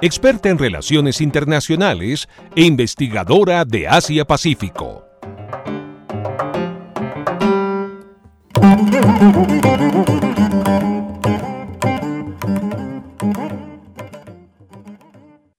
experta 0.00 0.48
en 0.48 0.58
relaciones 0.58 1.20
internacionales 1.20 2.28
e 2.54 2.62
investigadora 2.62 3.64
de 3.64 3.88
Asia-Pacífico. 3.88 5.04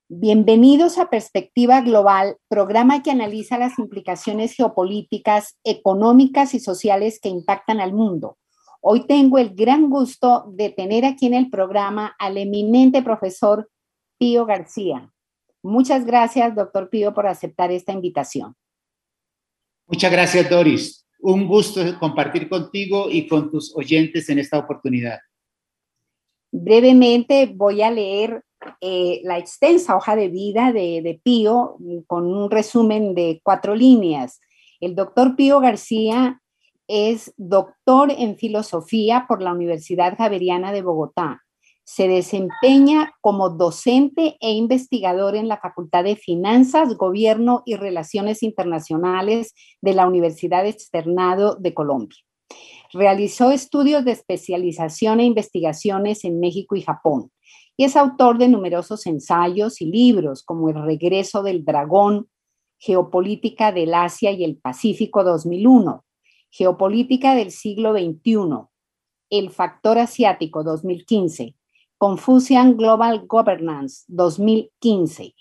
Bienvenidos 0.07 0.97
a 0.97 1.09
Perspectiva 1.09 1.81
Global, 1.81 2.37
programa 2.47 3.03
que 3.03 3.11
analiza 3.11 3.57
las 3.57 3.77
implicaciones 3.77 4.53
geopolíticas, 4.53 5.57
económicas 5.65 6.53
y 6.53 6.59
sociales 6.59 7.19
que 7.21 7.29
impactan 7.29 7.81
al 7.81 7.93
mundo. 7.93 8.37
Hoy 8.81 9.05
tengo 9.05 9.37
el 9.37 9.53
gran 9.53 9.89
gusto 9.89 10.45
de 10.53 10.69
tener 10.69 11.03
aquí 11.03 11.25
en 11.25 11.33
el 11.33 11.49
programa 11.49 12.15
al 12.19 12.37
eminente 12.37 13.01
profesor 13.01 13.69
Pío 14.19 14.45
García. 14.45 15.11
Muchas 15.63 16.05
gracias, 16.05 16.55
doctor 16.55 16.89
Pío, 16.89 17.13
por 17.13 17.25
aceptar 17.25 17.71
esta 17.71 17.93
invitación. 17.93 18.55
Muchas 19.87 20.11
gracias, 20.11 20.49
Doris. 20.49 21.07
Un 21.19 21.47
gusto 21.47 21.81
compartir 21.99 22.47
contigo 22.47 23.07
y 23.09 23.27
con 23.27 23.49
tus 23.49 23.75
oyentes 23.75 24.29
en 24.29 24.39
esta 24.39 24.59
oportunidad. 24.59 25.19
Brevemente 26.51 27.51
voy 27.53 27.81
a 27.81 27.91
leer 27.91 28.43
eh, 28.81 29.21
la 29.23 29.37
extensa 29.37 29.95
hoja 29.95 30.15
de 30.15 30.29
vida 30.29 30.71
de, 30.71 31.01
de 31.01 31.19
Pío 31.23 31.77
con 32.07 32.25
un 32.25 32.51
resumen 32.51 33.15
de 33.15 33.39
cuatro 33.43 33.75
líneas. 33.75 34.39
El 34.79 34.95
doctor 34.95 35.35
Pío 35.35 35.59
García 35.59 36.41
es 36.87 37.33
doctor 37.37 38.11
en 38.11 38.37
filosofía 38.37 39.25
por 39.27 39.41
la 39.41 39.53
Universidad 39.53 40.17
Javeriana 40.17 40.71
de 40.71 40.81
Bogotá. 40.81 41.43
Se 41.91 42.07
desempeña 42.07 43.15
como 43.19 43.49
docente 43.49 44.37
e 44.41 44.51
investigador 44.51 45.35
en 45.35 45.47
la 45.47 45.57
Facultad 45.57 46.03
de 46.03 46.15
Finanzas, 46.15 46.95
Gobierno 46.95 47.63
y 47.65 47.77
Relaciones 47.77 48.43
Internacionales 48.43 49.55
de 49.81 49.95
la 49.95 50.05
Universidad 50.05 50.67
Externado 50.67 51.55
de 51.55 51.73
Colombia. 51.73 52.19
Realizó 52.93 53.49
estudios 53.49 54.05
de 54.05 54.11
especialización 54.11 55.19
e 55.19 55.25
investigaciones 55.25 56.25
en 56.25 56.39
México 56.39 56.75
y 56.75 56.83
Japón 56.83 57.31
y 57.75 57.85
es 57.85 57.95
autor 57.95 58.37
de 58.37 58.49
numerosos 58.49 59.07
ensayos 59.07 59.81
y 59.81 59.87
libros 59.87 60.43
como 60.43 60.69
El 60.69 60.83
regreso 60.83 61.41
del 61.41 61.65
dragón, 61.65 62.29
Geopolítica 62.77 63.71
del 63.71 63.95
Asia 63.95 64.29
y 64.29 64.43
el 64.43 64.57
Pacífico 64.57 65.23
2001, 65.23 66.05
Geopolítica 66.51 67.33
del 67.33 67.49
siglo 67.49 67.93
XXI, 67.93 68.67
El 69.31 69.49
factor 69.49 69.97
asiático 69.97 70.63
2015, 70.63 71.55
Confucian 71.99 72.77
Global 72.77 73.25
Governance 73.27 74.05
2015, 74.07 75.35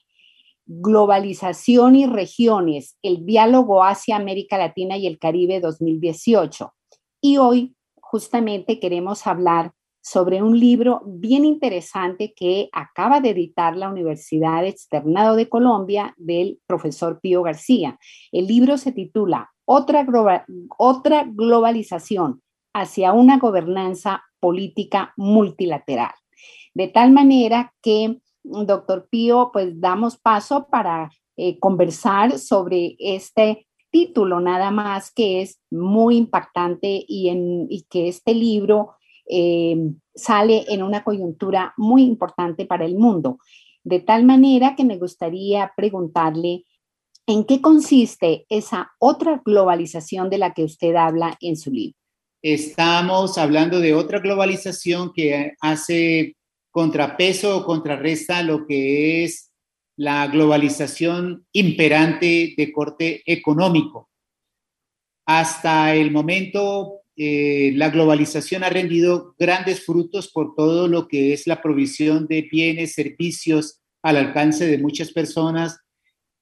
Globalización 0.67 1.95
y 1.95 2.07
regiones, 2.07 2.99
el 3.01 3.25
diálogo 3.25 3.85
hacia 3.85 4.17
América 4.17 4.59
Latina 4.59 4.97
y 4.97 5.07
el 5.07 5.21
Caribe 5.21 5.61
2018. 5.61 6.75
Y 7.21 7.37
hoy 7.37 7.77
justamente 8.01 8.81
queremos 8.81 9.29
hablar 9.29 9.71
sobre 10.01 10.43
un 10.43 10.59
libro 10.59 11.01
bien 11.07 11.45
interesante 11.45 12.35
que 12.35 12.71
acaba 12.73 13.21
de 13.21 13.31
editar 13.31 13.77
la 13.77 13.89
Universidad 13.89 14.67
Externado 14.67 15.37
de 15.37 15.49
Colombia 15.49 16.13
del 16.17 16.59
profesor 16.67 17.21
Pío 17.21 17.45
García. 17.45 18.01
El 18.33 18.49
libro 18.49 18.79
se 18.79 18.91
titula 18.91 19.53
Otra, 19.65 20.05
Otra 20.77 21.25
globalización 21.25 22.43
hacia 22.75 23.13
una 23.13 23.39
gobernanza 23.39 24.25
política 24.41 25.13
multilateral. 25.17 26.15
De 26.75 26.89
tal 26.89 27.13
manera 27.13 27.75
que, 27.83 28.19
doctor 28.43 29.09
Pío, 29.11 29.51
pues 29.53 29.81
damos 29.81 30.17
paso 30.17 30.69
para 30.71 31.11
eh, 31.37 31.59
conversar 31.59 32.39
sobre 32.39 32.97
este 32.99 33.67
título 33.91 34.41
nada 34.41 34.71
más 34.71 35.11
que 35.11 35.41
es 35.41 35.61
muy 35.71 36.17
impactante 36.17 37.05
y, 37.07 37.29
en, 37.29 37.67
y 37.71 37.87
que 37.89 38.09
este 38.09 38.35
libro 38.35 38.97
eh, 39.29 39.77
sale 40.15 40.65
en 40.69 40.83
una 40.83 41.05
coyuntura 41.05 41.75
muy 41.77 42.03
importante 42.03 42.67
para 42.67 42.85
el 42.85 42.97
mundo. 42.97 43.39
De 43.85 44.01
tal 44.01 44.25
manera 44.25 44.75
que 44.77 44.85
me 44.85 44.99
gustaría 44.99 45.73
preguntarle 45.77 46.65
en 47.27 47.45
qué 47.45 47.61
consiste 47.61 48.47
esa 48.49 48.91
otra 48.99 49.43
globalización 49.45 50.31
de 50.31 50.39
la 50.39 50.55
que 50.55 50.65
usted 50.65 50.95
habla 50.97 51.37
en 51.41 51.57
su 51.57 51.71
libro. 51.71 51.97
Estamos 52.43 53.37
hablando 53.37 53.81
de 53.81 53.95
otra 53.95 54.21
globalización 54.21 55.13
que 55.13 55.53
hace 55.61 56.37
contrapeso 56.79 57.57
o 57.57 57.65
contrarresta 57.65 58.41
lo 58.45 58.65
que 58.65 59.25
es 59.25 59.51
la 59.97 60.29
globalización 60.29 61.45
imperante 61.51 62.55
de 62.57 62.73
corte 62.73 63.21
económico. 63.27 64.09
Hasta 65.27 65.97
el 65.97 66.13
momento 66.13 67.01
eh, 67.17 67.73
la 67.75 67.91
globalización 67.91 68.63
ha 68.63 68.69
rendido 68.69 69.35
grandes 69.37 69.85
frutos 69.85 70.31
por 70.31 70.55
todo 70.55 70.87
lo 70.87 71.09
que 71.09 71.33
es 71.33 71.49
la 71.49 71.61
provisión 71.61 72.29
de 72.29 72.43
bienes, 72.43 72.93
servicios 72.93 73.81
al 74.01 74.17
alcance 74.17 74.65
de 74.65 74.79
muchas 74.79 75.11
personas, 75.11 75.81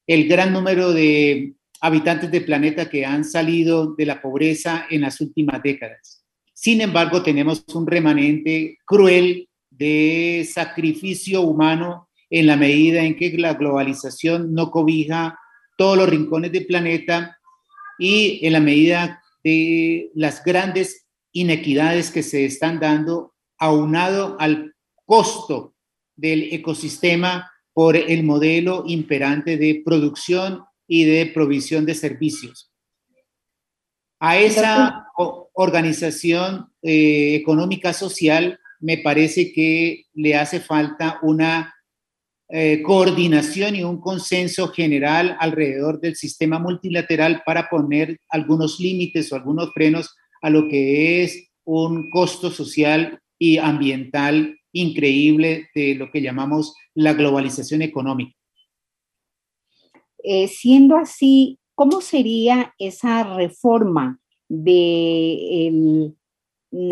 el 0.07 0.29
gran 0.29 0.53
número 0.53 0.93
de 0.93 1.55
habitantes 1.81 2.31
del 2.31 2.45
planeta 2.45 2.91
que 2.91 3.07
han 3.07 3.25
salido 3.25 3.95
de 3.95 4.05
la 4.05 4.21
pobreza 4.21 4.85
en 4.91 5.01
las 5.01 5.19
últimas 5.23 5.63
décadas. 5.63 6.27
Sin 6.53 6.83
embargo, 6.83 7.23
tenemos 7.23 7.65
un 7.75 7.87
remanente 7.87 8.77
cruel 8.85 9.49
de 9.77 10.49
sacrificio 10.51 11.43
humano 11.43 12.09
en 12.31 12.47
la 12.47 12.57
medida 12.57 13.03
en 13.03 13.17
que 13.17 13.37
la 13.39 13.55
globalización 13.55 14.53
no 14.53 14.71
cobija 14.71 15.39
todos 15.77 15.97
los 15.97 16.09
rincones 16.09 16.53
del 16.53 16.67
planeta 16.67 17.39
y 17.99 18.45
en 18.45 18.53
la 18.53 18.61
medida 18.61 19.23
de 19.45 20.11
las 20.15 20.43
grandes 20.43 21.07
inequidades 21.33 22.11
que 22.11 22.23
se 22.23 22.45
están 22.45 22.81
dando, 22.81 23.35
aunado 23.59 24.37
al 24.41 24.75
costo 25.05 25.75
del 26.17 26.53
ecosistema 26.53 27.51
por 27.73 27.95
el 27.97 28.25
modelo 28.25 28.85
imperante 28.87 29.57
de 29.57 29.83
producción 29.85 30.65
y 30.89 31.05
de 31.05 31.27
provisión 31.27 31.85
de 31.85 31.95
servicios. 31.95 32.71
A 34.19 34.39
esa 34.39 35.09
organización 35.53 36.73
eh, 36.83 37.35
económica 37.35 37.93
social 37.93 38.59
me 38.81 38.99
parece 38.99 39.53
que 39.53 40.05
le 40.15 40.35
hace 40.35 40.61
falta 40.61 41.19
una 41.23 41.75
eh, 42.49 42.81
coordinación 42.83 43.75
y 43.75 43.83
un 43.83 44.01
consenso 44.01 44.69
general 44.69 45.37
alrededor 45.41 46.01
del 46.01 46.15
sistema 46.15 46.61
multilateral 46.61 47.43
para 47.45 47.69
poner 47.69 48.19
algunos 48.29 48.79
límites 48.79 49.33
o 49.33 49.37
algunos 49.37 49.73
frenos 49.73 50.15
a 50.43 50.51
lo 50.51 50.69
que 50.69 51.25
es 51.25 51.49
un 51.65 52.09
costo 52.11 52.51
social 52.51 53.19
y 53.39 53.59
ambiental 53.59 54.59
increíble 54.73 55.69
de 55.75 55.97
lo 55.97 56.11
que 56.13 56.23
llamamos 56.23 56.75
la 56.95 57.15
globalización 57.15 57.83
económica. 57.83 58.37
Eh, 60.23 60.47
siendo 60.49 60.97
así, 60.97 61.59
¿cómo 61.75 62.01
sería 62.01 62.75
esa 62.79 63.25
reforma 63.37 64.21
del 64.49 66.15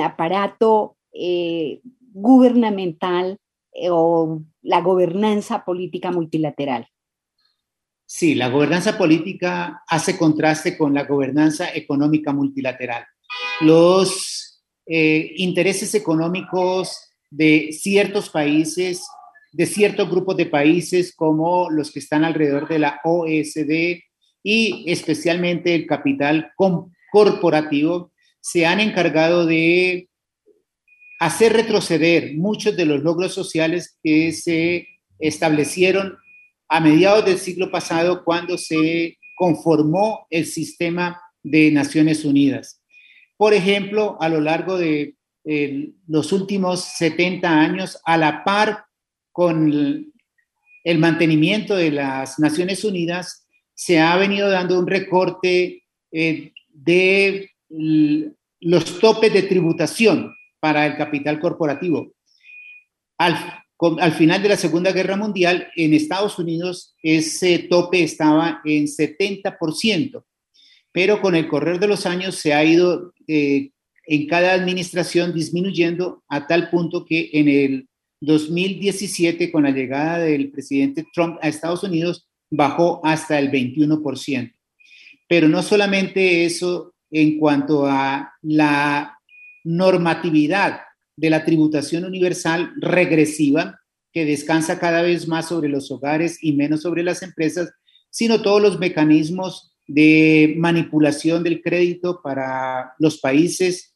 aparato 0.03 0.94
eh, 1.15 1.81
gubernamental 2.13 3.39
o 3.91 4.43
la 4.63 4.81
gobernanza 4.81 5.65
política 5.65 6.11
multilateral. 6.11 6.87
Sí, 8.07 8.35
la 8.35 8.49
gobernanza 8.49 8.99
política 8.99 9.83
hace 9.89 10.19
contraste 10.19 10.77
con 10.77 10.95
la 10.95 11.05
gobernanza 11.05 11.75
económica 11.75 12.33
multilateral. 12.33 13.05
Los 13.61 14.63
eh, 14.87 15.33
intereses 15.37 15.95
económicos 15.95 16.97
de 17.31 17.71
ciertos 17.73 18.29
países, 18.29 19.07
de 19.53 19.67
ciertos 19.67 20.11
grupos 20.11 20.37
de 20.37 20.47
países 20.47 21.15
como 21.17 21.71
los 21.71 21.91
que 21.91 22.01
están 22.01 22.25
alrededor 22.25 22.69
de 22.69 22.79
la 22.79 23.01
OSD 23.03 24.01
y 24.43 24.85
especialmente 24.87 25.75
el 25.75 25.87
capital 25.87 26.53
corporativo, 27.11 28.13
se 28.41 28.67
han 28.67 28.81
encargado 28.81 29.47
de 29.47 30.11
hacer 31.25 31.55
retroceder 31.55 32.35
muchos 32.37 32.77
de 32.77 32.85
los 32.85 33.03
logros 33.03 33.33
sociales 33.33 33.99
que 34.03 34.31
se 34.33 34.87
establecieron 35.19 36.19
a 36.69 36.81
mediados 36.81 37.25
del 37.25 37.39
siglo 37.39 37.71
pasado 37.71 38.25
cuando 38.25 38.59
se 38.59 39.17
conformó 39.35 40.27
el 40.29 40.45
sistema 40.45 41.19
de 41.43 41.71
Naciones 41.71 42.27
Unidas. 42.27 42.83
Por 43.39 43.55
ejemplo, 43.55 44.19
a 44.21 44.29
lo 44.29 44.43
largo 44.43 44.77
de 44.77 45.17
eh, 45.47 45.93
los 46.07 46.31
últimos 46.31 46.85
70 46.85 47.49
años, 47.49 47.99
a 48.05 48.19
la 48.19 48.45
par 48.45 48.85
con 49.33 50.13
el 50.85 50.99
mantenimiento 50.99 51.75
de 51.75 51.91
las 51.91 52.39
Naciones 52.39 52.85
Unidas, 52.85 53.49
se 53.73 53.99
ha 53.99 54.15
venido 54.17 54.51
dando 54.51 54.79
un 54.79 54.87
recorte 54.87 55.85
eh, 56.13 56.53
de 56.69 57.51
los 57.71 59.01
topes 59.01 59.33
de 59.33 59.45
tributación 59.45 60.35
para 60.65 60.87
el 60.87 60.97
capital 60.97 61.41
corporativo. 61.41 62.15
Al, 63.19 63.37
al, 64.01 64.13
final 64.13 64.43
de 64.43 64.49
la 64.49 64.57
Segunda 64.57 64.93
Guerra 64.93 65.15
Mundial, 65.15 65.69
en 65.77 65.93
Estados 65.93 66.39
Unidos 66.39 66.97
ese 67.03 67.59
tope 67.59 68.03
estaba 68.03 68.63
en 68.65 68.87
70%, 68.87 70.25
pero 70.91 71.21
con 71.21 71.35
el 71.35 71.49
correr 71.49 71.79
de 71.79 71.87
los 71.87 72.07
años 72.07 72.37
se 72.37 72.55
ha 72.55 72.65
ido 72.65 73.13
eh, 73.29 73.73
en 74.07 74.27
cada 74.27 74.55
administración 74.55 75.35
disminuyendo 75.35 76.25
a 76.29 76.47
tal 76.47 76.71
punto 76.71 77.05
que 77.05 77.29
en 77.35 77.49
el 77.51 77.89
2017, 78.21 79.53
con 79.53 79.65
la 79.65 79.71
llegada 79.71 80.21
del 80.21 80.51
presidente 80.51 81.05
Trump 81.13 81.37
a 81.43 81.49
Estados 81.49 81.83
Unidos, 81.83 82.27
bajó 82.49 83.03
hasta 83.05 83.39
el 83.39 83.51
21%. 83.51 84.51
Pero 85.29 85.47
no 85.47 85.63
solamente 85.63 86.47
eso 86.47 86.95
en 87.11 87.39
cuanto 87.39 87.87
a 87.87 88.33
la 88.41 89.14
normatividad 89.65 90.83
de 91.17 91.31
la 91.31 91.45
tributación 91.45 92.05
universal 92.05 92.73
regresiva, 92.77 93.81
que 94.13 94.25
descansa 94.25 94.79
cada 94.79 95.03
vez 95.03 95.27
más 95.27 95.49
sobre 95.49 95.69
los 95.69 95.91
hogares 95.91 96.39
y 96.41 96.53
menos 96.53 96.83
sobre 96.83 97.03
las 97.03 97.23
empresas, 97.23 97.73
sino 98.11 98.43
todos 98.43 98.63
los 98.63 98.79
mecanismos 98.79 99.75
de 99.87 100.55
manipulación 100.57 101.43
del 101.43 101.61
crédito 101.63 102.21
para 102.23 102.95
los 102.99 103.19
países 103.19 103.95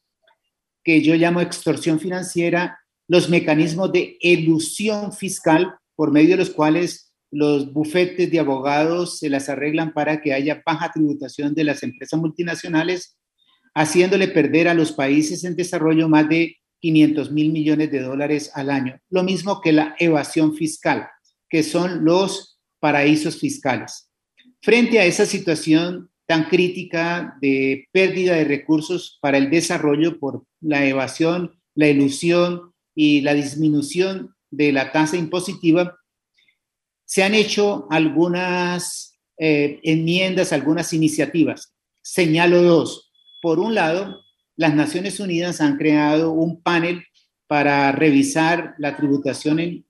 que 0.83 1.03
yo 1.03 1.15
llamo 1.15 1.41
extorsión 1.41 2.01
financiera, 2.01 2.81
los 3.07 3.29
mecanismos 3.29 3.93
de 3.93 4.17
elusión 4.21 5.13
fiscal 5.13 5.75
por 5.95 6.13
medio 6.13 6.31
de 6.31 6.39
los 6.39 6.51
cuales 6.51 7.13
los 7.31 7.73
bufetes 7.73 8.31
de 8.31 8.39
abogados 8.39 9.19
se 9.19 9.29
las 9.29 9.49
arreglan 9.49 9.93
para 9.93 10.21
que 10.21 10.33
haya 10.33 10.63
baja 10.65 10.91
tributación 10.93 11.55
de 11.55 11.65
las 11.65 11.83
empresas 11.83 12.19
multinacionales, 12.19 13.18
haciéndole 13.75 14.29
perder 14.29 14.69
a 14.69 14.75
los 14.75 14.93
países 14.93 15.45
en 15.45 15.57
desarrollo 15.57 16.09
más 16.09 16.29
de 16.29 16.57
500 16.81 17.33
mil 17.33 17.53
millones 17.53 17.91
de 17.91 18.01
dólares 18.01 18.51
al 18.55 18.71
año. 18.71 19.01
Lo 19.11 19.23
mismo 19.23 19.61
que 19.61 19.73
la 19.73 19.97
evasión 19.99 20.55
fiscal, 20.55 21.09
que 21.49 21.63
son 21.63 22.05
los 22.05 22.59
paraísos 22.81 23.39
fiscales. 23.39 24.11
Frente 24.63 24.99
a 24.99 25.05
esa 25.05 25.27
situación 25.27 26.11
tan 26.27 26.45
crítica 26.45 27.37
de 27.41 27.89
pérdida 27.91 28.35
de 28.35 28.45
recursos 28.45 29.19
para 29.23 29.39
el 29.39 29.51
desarrollo 29.51 30.19
por 30.19 30.45
la 30.61 30.85
evasión, 30.85 31.59
la 31.75 31.89
ilusión 31.89 32.75
y 32.95 33.23
la 33.23 33.35
disminución 33.35 34.35
de 34.51 34.73
la 34.73 34.93
tasa 34.93 35.17
impositiva, 35.17 35.97
se 37.05 37.23
han 37.23 37.35
hecho 37.35 37.87
algunas 37.91 39.19
eh, 39.39 39.81
enmiendas, 39.83 40.53
algunas 40.53 40.93
iniciativas. 40.93 41.73
Señalo 42.03 42.63
dos. 42.63 43.08
Por 43.41 43.61
un 43.61 43.75
lado, 43.75 44.25
las 44.57 44.75
Naciones 44.75 45.21
Unidas 45.21 45.61
han 45.61 45.77
creado 45.77 46.33
un 46.33 46.61
panel 46.61 47.05
para 47.47 47.93
revisar 47.93 48.75
la 48.79 48.97
tributación 48.97 49.85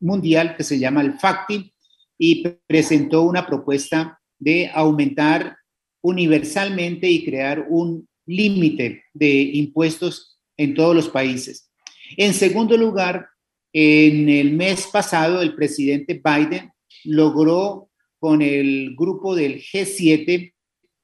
mundial 0.00 0.56
que 0.56 0.64
se 0.64 0.78
llama 0.78 1.02
el 1.02 1.18
FACTI 1.18 1.72
y 2.18 2.48
presentó 2.66 3.22
una 3.22 3.46
propuesta 3.46 4.20
de 4.38 4.70
aumentar 4.74 5.56
universalmente 6.00 7.08
y 7.08 7.24
crear 7.24 7.66
un 7.68 8.08
límite 8.26 9.04
de 9.14 9.40
impuestos 9.40 10.38
en 10.56 10.74
todos 10.74 10.94
los 10.94 11.08
países. 11.08 11.70
En 12.16 12.34
segundo 12.34 12.76
lugar, 12.76 13.28
en 13.72 14.28
el 14.28 14.52
mes 14.52 14.88
pasado, 14.92 15.40
el 15.40 15.54
presidente 15.54 16.20
Biden 16.22 16.70
logró 17.04 17.90
con 18.18 18.42
el 18.42 18.94
grupo 18.96 19.34
del 19.36 19.60
G7 19.60 20.52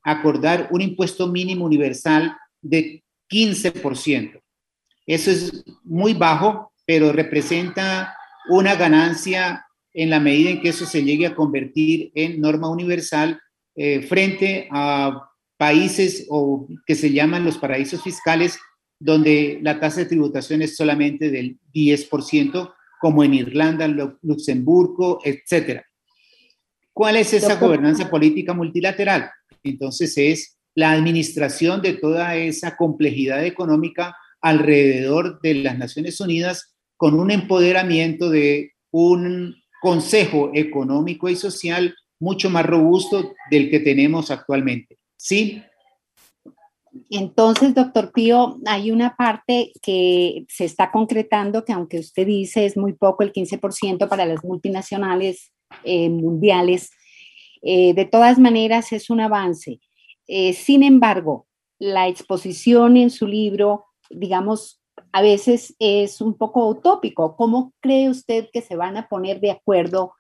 acordar 0.05 0.69
un 0.71 0.83
impuesto 0.83 1.27
mínimo 1.27 1.65
universal 1.65 2.37
de 2.61 3.03
15%. 3.31 4.41
Eso 5.07 5.31
es 5.31 5.65
muy 5.83 6.15
bajo, 6.15 6.73
pero 6.87 7.13
representa 7.13 8.15
una 8.49 8.75
ganancia 8.75 9.67
en 9.93 10.11
la 10.11 10.21
medida 10.21 10.51
en 10.51 10.61
que 10.61 10.71
eso 10.71 10.87
se 10.87 11.03
llegue 11.03 11.27
a 11.27 11.35
convertir 11.35 12.13
en 12.15 12.41
norma 12.41 12.69
universal 12.69 13.41
eh, 13.75 14.03
frente 14.03 14.69
a 14.71 15.29
países 15.57 16.27
o 16.29 16.67
que 16.87 16.95
se 16.95 17.13
llaman 17.13 17.45
los 17.45 17.59
paraísos 17.59 18.03
fiscales 18.03 18.59
donde 18.99 19.59
la 19.63 19.79
tasa 19.79 20.01
de 20.01 20.07
tributación 20.07 20.63
es 20.63 20.77
solamente 20.77 21.31
del 21.31 21.59
10%, 21.75 22.75
como 23.01 23.23
en 23.23 23.35
Irlanda, 23.35 23.87
Luxemburgo, 24.23 25.21
etcétera. 25.25 25.85
¿Cuál 26.93 27.17
es 27.17 27.35
esa 27.35 27.57
gobernanza 27.57 28.09
política 28.09 28.55
multilateral? 28.55 29.31
Entonces 29.65 30.17
es 30.17 30.59
la 30.75 30.93
administración 30.93 31.83
de 31.83 31.95
toda 31.95 32.37
esa 32.37 32.77
complejidad 32.77 33.45
económica 33.45 34.17
alrededor 34.41 35.41
de 35.41 35.55
las 35.55 35.79
Naciones 35.79 36.21
Unidas 36.21 36.75
con 36.97 37.19
un 37.19 37.31
empoderamiento 37.31 38.31
de 38.31 38.73
un 38.91 39.57
Consejo 39.81 40.51
Económico 40.55 41.29
y 41.29 41.37
Social 41.37 41.95
mucho 42.21 42.49
más 42.49 42.65
robusto 42.65 43.35
del 43.51 43.71
que 43.71 43.81
tenemos 43.81 44.31
actualmente. 44.31 44.99
¿Sí? 45.17 45.63
Entonces, 47.11 47.75
doctor 47.75 48.13
Pío, 48.13 48.59
hay 48.67 48.91
una 48.91 49.17
parte 49.17 49.73
que 49.83 50.45
se 50.49 50.65
está 50.65 50.91
concretando 50.91 51.65
que 51.65 51.73
aunque 51.73 51.99
usted 51.99 52.27
dice 52.27 52.67
es 52.67 52.77
muy 52.77 52.93
poco, 52.93 53.23
el 53.23 53.33
15% 53.33 54.09
para 54.09 54.27
las 54.27 54.45
multinacionales 54.45 55.53
eh, 55.83 56.09
mundiales, 56.09 56.91
eh, 57.65 57.95
de 57.95 58.05
todas 58.05 58.39
maneras 58.39 58.93
es 58.93 59.11
un 59.11 59.21
avance. 59.21 59.81
Eh, 60.27 60.53
sin 60.53 60.83
embargo, 60.83 61.47
la 61.79 62.09
exposición 62.09 62.97
en 62.97 63.11
su 63.11 63.27
libro, 63.27 63.87
digamos, 64.11 64.81
a 65.13 65.23
veces 65.23 65.75
es 65.79 66.21
un 66.21 66.35
poco 66.35 66.69
utópico. 66.69 67.37
¿Cómo 67.37 67.73
cree 67.81 68.09
usted 68.09 68.49
que 68.53 68.63
se 68.63 68.77
van 68.77 68.97
a 68.97 69.09
poner 69.09 69.41
de 69.41 69.51
acuerdo 69.51 70.13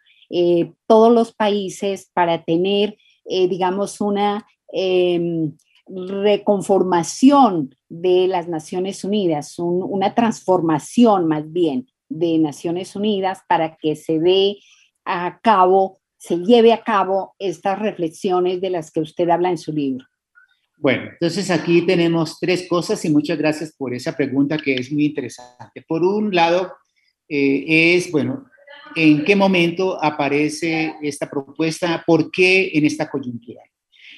todos 0.88 1.12
los 1.12 1.32
países 1.32 2.10
para 2.12 2.42
tener, 2.42 2.96
digamos, 3.24 4.00
una 4.00 4.44
em, 4.72 5.52
reconformación 5.86 7.76
de 7.88 8.26
las 8.26 8.48
Naciones 8.48 9.04
Unidas, 9.04 9.58
una 9.58 10.14
transformación 10.14 11.26
más 11.28 11.50
bien 11.52 11.86
de 12.08 12.38
Naciones 12.38 12.96
Unidas 12.96 13.40
para 13.48 13.76
que 13.76 13.96
se 13.96 14.18
dé 14.18 14.58
a 15.04 15.40
cabo, 15.42 16.00
se 16.26 16.38
lleve 16.38 16.72
a 16.72 16.82
cabo 16.82 17.34
estas 17.38 17.78
reflexiones 17.78 18.58
de 18.62 18.70
las 18.70 18.90
que 18.90 19.00
usted 19.00 19.28
habla 19.28 19.50
en 19.50 19.58
su 19.58 19.74
libro. 19.74 20.06
Bueno, 20.78 21.10
entonces 21.10 21.50
aquí 21.50 21.82
tenemos 21.82 22.40
tres 22.40 22.66
cosas 22.66 23.04
y 23.04 23.10
muchas 23.10 23.36
gracias 23.36 23.74
por 23.76 23.92
esa 23.92 24.16
pregunta 24.16 24.56
que 24.56 24.74
es 24.74 24.90
muy 24.90 25.04
interesante. 25.04 25.84
Por 25.86 26.02
un 26.02 26.34
lado, 26.34 26.72
eh, 27.28 27.94
es, 27.94 28.10
bueno, 28.10 28.46
¿en 28.96 29.22
qué 29.22 29.36
momento 29.36 30.02
aparece 30.02 30.94
esta 31.02 31.28
propuesta? 31.28 32.02
¿Por 32.06 32.30
qué 32.30 32.70
en 32.72 32.86
esta 32.86 33.10
coyuntura? 33.10 33.60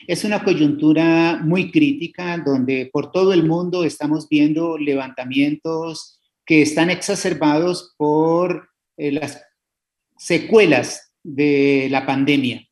Es 0.06 0.22
una 0.22 0.44
coyuntura 0.44 1.40
muy 1.42 1.72
crítica 1.72 2.38
donde 2.38 2.88
por 2.92 3.10
todo 3.10 3.32
el 3.32 3.42
mundo 3.42 3.82
estamos 3.82 4.28
viendo 4.28 4.78
levantamientos 4.78 6.20
que 6.44 6.62
están 6.62 6.88
exacerbados 6.88 7.94
por 7.98 8.68
eh, 8.96 9.10
las 9.10 9.42
secuelas 10.16 11.05
de 11.26 11.88
la 11.90 12.06
pandemia. 12.06 12.66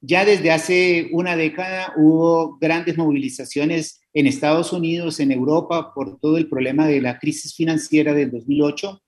Ya 0.00 0.24
desde 0.24 0.50
hace 0.50 1.08
una 1.12 1.36
década 1.36 1.92
hubo 1.96 2.58
grandes 2.58 2.96
movilizaciones 2.96 4.00
en 4.12 4.26
Estados 4.26 4.72
Unidos, 4.72 5.20
en 5.20 5.32
Europa, 5.32 5.92
por 5.94 6.18
todo 6.18 6.38
el 6.38 6.48
problema 6.48 6.86
de 6.86 7.00
la 7.00 7.18
crisis 7.18 7.54
financiera 7.54 8.12
del 8.14 8.30
2008 8.30 9.02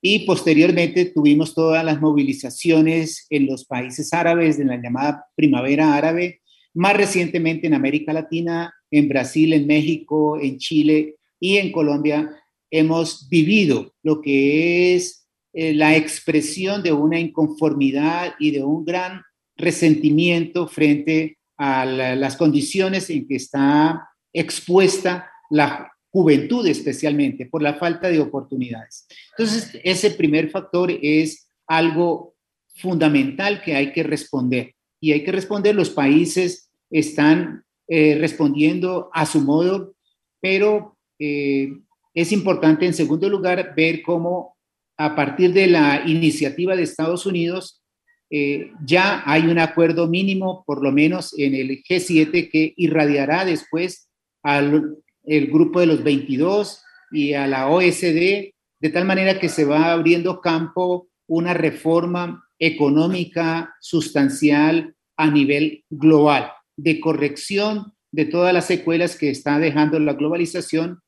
y 0.00 0.26
posteriormente 0.26 1.06
tuvimos 1.06 1.54
todas 1.54 1.84
las 1.84 2.00
movilizaciones 2.00 3.26
en 3.30 3.46
los 3.46 3.64
países 3.64 4.12
árabes 4.12 4.58
de 4.58 4.64
la 4.64 4.76
llamada 4.76 5.26
primavera 5.34 5.94
árabe 5.94 6.42
más 6.74 6.96
recientemente 6.96 7.68
en 7.68 7.74
América 7.74 8.12
Latina, 8.12 8.74
en 8.90 9.08
Brasil, 9.08 9.52
en 9.52 9.66
México, 9.66 10.38
en 10.40 10.58
Chile 10.58 11.16
y 11.38 11.56
en 11.56 11.72
Colombia, 11.72 12.36
hemos 12.70 13.28
vivido 13.28 13.94
lo 14.02 14.20
que 14.20 14.96
es 14.96 15.23
eh, 15.54 15.72
la 15.72 15.96
expresión 15.96 16.82
de 16.82 16.92
una 16.92 17.18
inconformidad 17.18 18.34
y 18.38 18.50
de 18.50 18.62
un 18.64 18.84
gran 18.84 19.22
resentimiento 19.56 20.66
frente 20.66 21.38
a 21.56 21.86
las 21.86 22.36
condiciones 22.36 23.08
en 23.10 23.28
que 23.28 23.36
está 23.36 24.08
expuesta 24.32 25.30
la 25.50 25.92
juventud 26.10 26.66
especialmente 26.66 27.46
por 27.46 27.62
la 27.62 27.74
falta 27.74 28.08
de 28.08 28.20
oportunidades. 28.20 29.06
Entonces, 29.38 29.80
ese 29.84 30.10
primer 30.10 30.50
factor 30.50 30.90
es 31.02 31.48
algo 31.66 32.34
fundamental 32.76 33.62
que 33.62 33.74
hay 33.74 33.92
que 33.92 34.02
responder. 34.02 34.74
Y 35.00 35.12
hay 35.12 35.22
que 35.22 35.32
responder, 35.32 35.74
los 35.74 35.90
países 35.90 36.70
están 36.90 37.64
eh, 37.88 38.16
respondiendo 38.18 39.10
a 39.12 39.26
su 39.26 39.40
modo, 39.40 39.94
pero 40.40 40.96
eh, 41.18 41.72
es 42.14 42.32
importante, 42.32 42.86
en 42.86 42.94
segundo 42.94 43.28
lugar, 43.28 43.74
ver 43.76 44.02
cómo 44.02 44.53
a 44.96 45.16
partir 45.16 45.52
de 45.52 45.66
la 45.66 46.02
iniciativa 46.06 46.76
de 46.76 46.82
Estados 46.82 47.26
Unidos, 47.26 47.82
eh, 48.30 48.70
ya 48.84 49.22
hay 49.26 49.46
un 49.46 49.58
acuerdo 49.58 50.08
mínimo, 50.08 50.64
por 50.66 50.82
lo 50.82 50.92
menos 50.92 51.38
en 51.38 51.54
el 51.54 51.82
G7, 51.82 52.50
que 52.50 52.74
irradiará 52.76 53.44
después 53.44 54.08
al 54.42 54.96
el 55.24 55.46
grupo 55.48 55.80
de 55.80 55.86
los 55.86 56.02
22 56.02 56.82
y 57.10 57.34
a 57.34 57.46
la 57.46 57.68
OSD, 57.68 58.52
de 58.80 58.90
tal 58.92 59.04
manera 59.04 59.38
que 59.38 59.48
se 59.48 59.64
va 59.64 59.92
abriendo 59.92 60.40
campo 60.40 61.08
una 61.26 61.54
reforma 61.54 62.46
económica 62.58 63.74
sustancial 63.80 64.94
a 65.16 65.30
nivel 65.30 65.84
global, 65.90 66.52
de 66.76 67.00
corrección 67.00 67.94
de 68.12 68.26
todas 68.26 68.52
las 68.52 68.66
secuelas 68.66 69.16
que 69.16 69.30
está 69.30 69.58
dejando 69.58 69.98
la 69.98 70.12
globalización, 70.12 71.00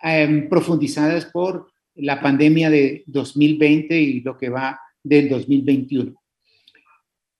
em, 0.00 0.48
profundizadas 0.48 1.26
por 1.26 1.70
la 1.96 2.20
pandemia 2.20 2.70
de 2.70 3.04
2020 3.06 4.00
y 4.00 4.20
lo 4.20 4.36
que 4.36 4.48
va 4.48 4.78
del 5.02 5.28
2021. 5.28 6.14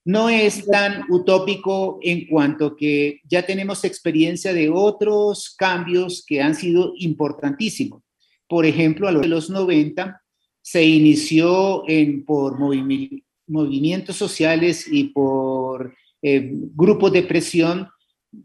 No 0.05 0.29
es 0.29 0.65
tan 0.65 1.03
utópico 1.09 1.99
en 2.01 2.27
cuanto 2.27 2.75
que 2.75 3.19
ya 3.27 3.45
tenemos 3.45 3.83
experiencia 3.83 4.53
de 4.53 4.69
otros 4.69 5.53
cambios 5.57 6.23
que 6.25 6.41
han 6.41 6.55
sido 6.55 6.93
importantísimos. 6.97 8.01
Por 8.47 8.65
ejemplo, 8.65 9.07
a 9.07 9.11
los 9.11 9.23
de 9.23 9.27
los 9.27 9.49
90 9.49 10.21
se 10.61 10.83
inició 10.85 11.83
en, 11.89 12.23
por 12.23 12.57
movimientos 12.57 14.15
sociales 14.15 14.87
y 14.89 15.05
por 15.05 15.93
eh, 16.21 16.51
grupos 16.51 17.11
de 17.11 17.23
presión 17.23 17.89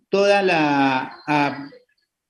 toda 0.09 0.43
la 0.43 1.71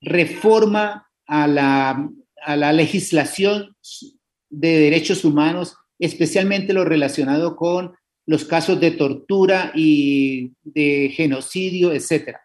reforma 0.02 1.06
a 1.26 1.46
la, 1.46 2.10
a 2.44 2.56
la 2.56 2.72
legislación 2.72 3.76
de 4.50 4.78
derechos 4.78 5.24
humanos, 5.24 5.76
especialmente 5.98 6.72
lo 6.72 6.84
relacionado 6.84 7.56
con 7.56 7.92
los 8.26 8.44
casos 8.44 8.80
de 8.80 8.92
tortura 8.92 9.72
y 9.74 10.52
de 10.62 11.12
genocidio, 11.14 11.92
etcétera. 11.92 12.40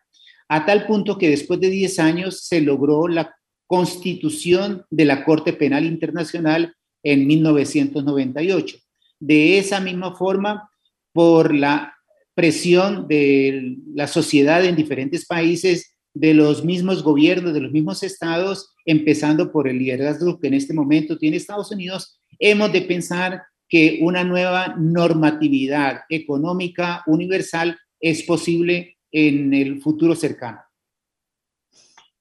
A 0.50 0.66
tal 0.66 0.86
punto 0.86 1.18
que 1.18 1.30
después 1.30 1.60
de 1.60 1.70
10 1.70 2.00
años 2.00 2.46
se 2.46 2.62
logró 2.62 3.08
la 3.08 3.36
constitución 3.68 4.86
de 4.89 5.06
la 5.06 5.25
Corte 5.25 5.54
Penal 5.54 5.86
Internacional 5.86 6.75
en 7.04 7.27
1998. 7.27 8.77
De 9.20 9.58
esa 9.60 9.80
misma 9.80 10.16
forma, 10.16 10.70
por 11.12 11.54
la 11.54 11.96
presión 12.34 13.08
de 13.08 13.77
la 13.94 14.08
sociedad 14.08 14.63
en 14.63 14.75
diferentes 14.75 15.25
países, 15.25 15.97
de 16.14 16.34
los 16.34 16.64
mismos 16.64 17.04
gobiernos, 17.04 17.54
de 17.54 17.62
los 17.62 17.72
mismos 17.72 18.04
estados, 18.04 18.74
empezando 18.86 19.52
por 19.52 19.68
el 19.68 19.80
liderazgo 19.80 20.40
que 20.40 20.48
en 20.48 20.56
este 20.56 20.74
momento 20.74 21.18
tiene 21.18 21.38
Estados 21.38 21.72
Unidos, 21.72 22.20
hemos 22.40 22.72
de 22.72 22.82
pensar 22.82 23.44
que 23.70 24.00
una 24.02 24.24
nueva 24.24 24.76
normatividad 24.78 26.02
económica 26.10 27.04
universal 27.06 27.78
es 28.00 28.24
posible 28.24 28.98
en 29.12 29.54
el 29.54 29.82
futuro 29.82 30.16
cercano. 30.16 30.60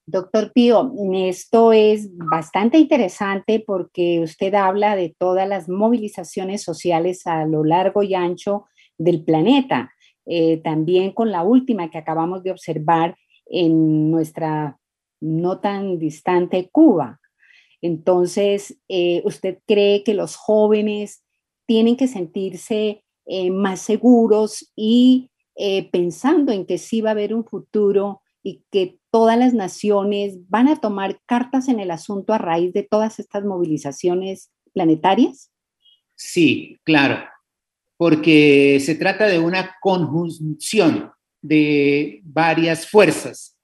Doctor 0.09 0.52
Pío, 0.52 0.93
esto 1.14 1.73
es 1.73 2.16
bastante 2.16 2.78
interesante 2.78 3.62
porque 3.66 4.21
usted 4.21 4.55
habla 4.55 4.95
de 4.95 5.16
todas 5.19 5.49
las 5.49 5.69
movilizaciones 5.69 6.62
sociales 6.62 7.26
a 7.26 7.45
lo 7.45 7.64
largo 7.64 8.05
y 8.05 8.14
ancho 8.14 8.66
del 8.99 9.25
planeta, 9.25 9.93
eh, 10.25 10.59
también 10.59 11.11
con 11.11 11.33
la 11.33 11.43
última 11.43 11.90
que 11.90 11.99
acabamos 11.99 12.45
de 12.45 12.52
observar 12.52 13.16
en 13.46 14.10
nuestra 14.10 14.78
no 15.20 15.60
tan 15.60 15.98
distante 15.98 16.68
Cuba. 16.70 17.20
Entonces, 17.80 18.78
eh, 18.88 19.22
¿usted 19.24 19.58
cree 19.66 20.02
que 20.02 20.14
los 20.14 20.36
jóvenes 20.36 21.24
tienen 21.66 21.96
que 21.96 22.08
sentirse 22.08 23.04
eh, 23.26 23.50
más 23.50 23.80
seguros 23.80 24.72
y 24.76 25.30
eh, 25.56 25.90
pensando 25.90 26.52
en 26.52 26.66
que 26.66 26.78
sí 26.78 27.00
va 27.00 27.10
a 27.10 27.12
haber 27.12 27.34
un 27.34 27.44
futuro 27.44 28.22
y 28.42 28.62
que 28.70 28.98
todas 29.10 29.38
las 29.38 29.54
naciones 29.54 30.38
van 30.48 30.68
a 30.68 30.76
tomar 30.76 31.20
cartas 31.26 31.68
en 31.68 31.80
el 31.80 31.90
asunto 31.90 32.32
a 32.32 32.38
raíz 32.38 32.72
de 32.72 32.82
todas 32.82 33.18
estas 33.18 33.44
movilizaciones 33.44 34.50
planetarias? 34.72 35.50
Sí, 36.14 36.78
claro, 36.84 37.24
porque 37.96 38.78
se 38.80 38.94
trata 38.94 39.26
de 39.26 39.38
una 39.38 39.74
conjunción 39.80 41.10
de 41.46 42.20
varias 42.24 42.88
fuerzas. 42.88 43.56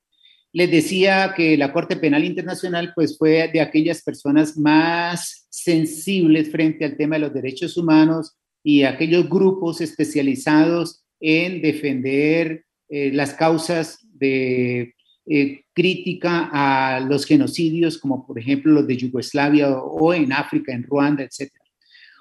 Les 0.52 0.70
decía 0.70 1.32
que 1.34 1.56
la 1.56 1.72
Corte 1.72 1.96
Penal 1.96 2.24
Internacional 2.24 2.92
pues 2.94 3.16
fue 3.16 3.48
de 3.52 3.60
aquellas 3.60 4.02
personas 4.02 4.56
más 4.56 5.46
sensibles 5.48 6.50
frente 6.50 6.84
al 6.84 6.96
tema 6.96 7.16
de 7.16 7.20
los 7.20 7.34
derechos 7.34 7.76
humanos 7.76 8.36
y 8.62 8.82
aquellos 8.82 9.28
grupos 9.28 9.80
especializados 9.80 11.04
en 11.20 11.62
defender 11.62 12.64
eh, 12.88 13.10
las 13.12 13.32
causas 13.32 13.98
de 14.02 14.94
eh, 15.24 15.64
crítica 15.72 16.50
a 16.52 17.00
los 17.00 17.24
genocidios, 17.24 17.96
como 17.96 18.26
por 18.26 18.38
ejemplo 18.38 18.72
los 18.72 18.86
de 18.86 18.96
Yugoslavia 18.96 19.70
o, 19.70 20.12
en 20.12 20.32
África, 20.32 20.72
en 20.72 20.82
Ruanda, 20.82 21.22
etc. 21.22 21.50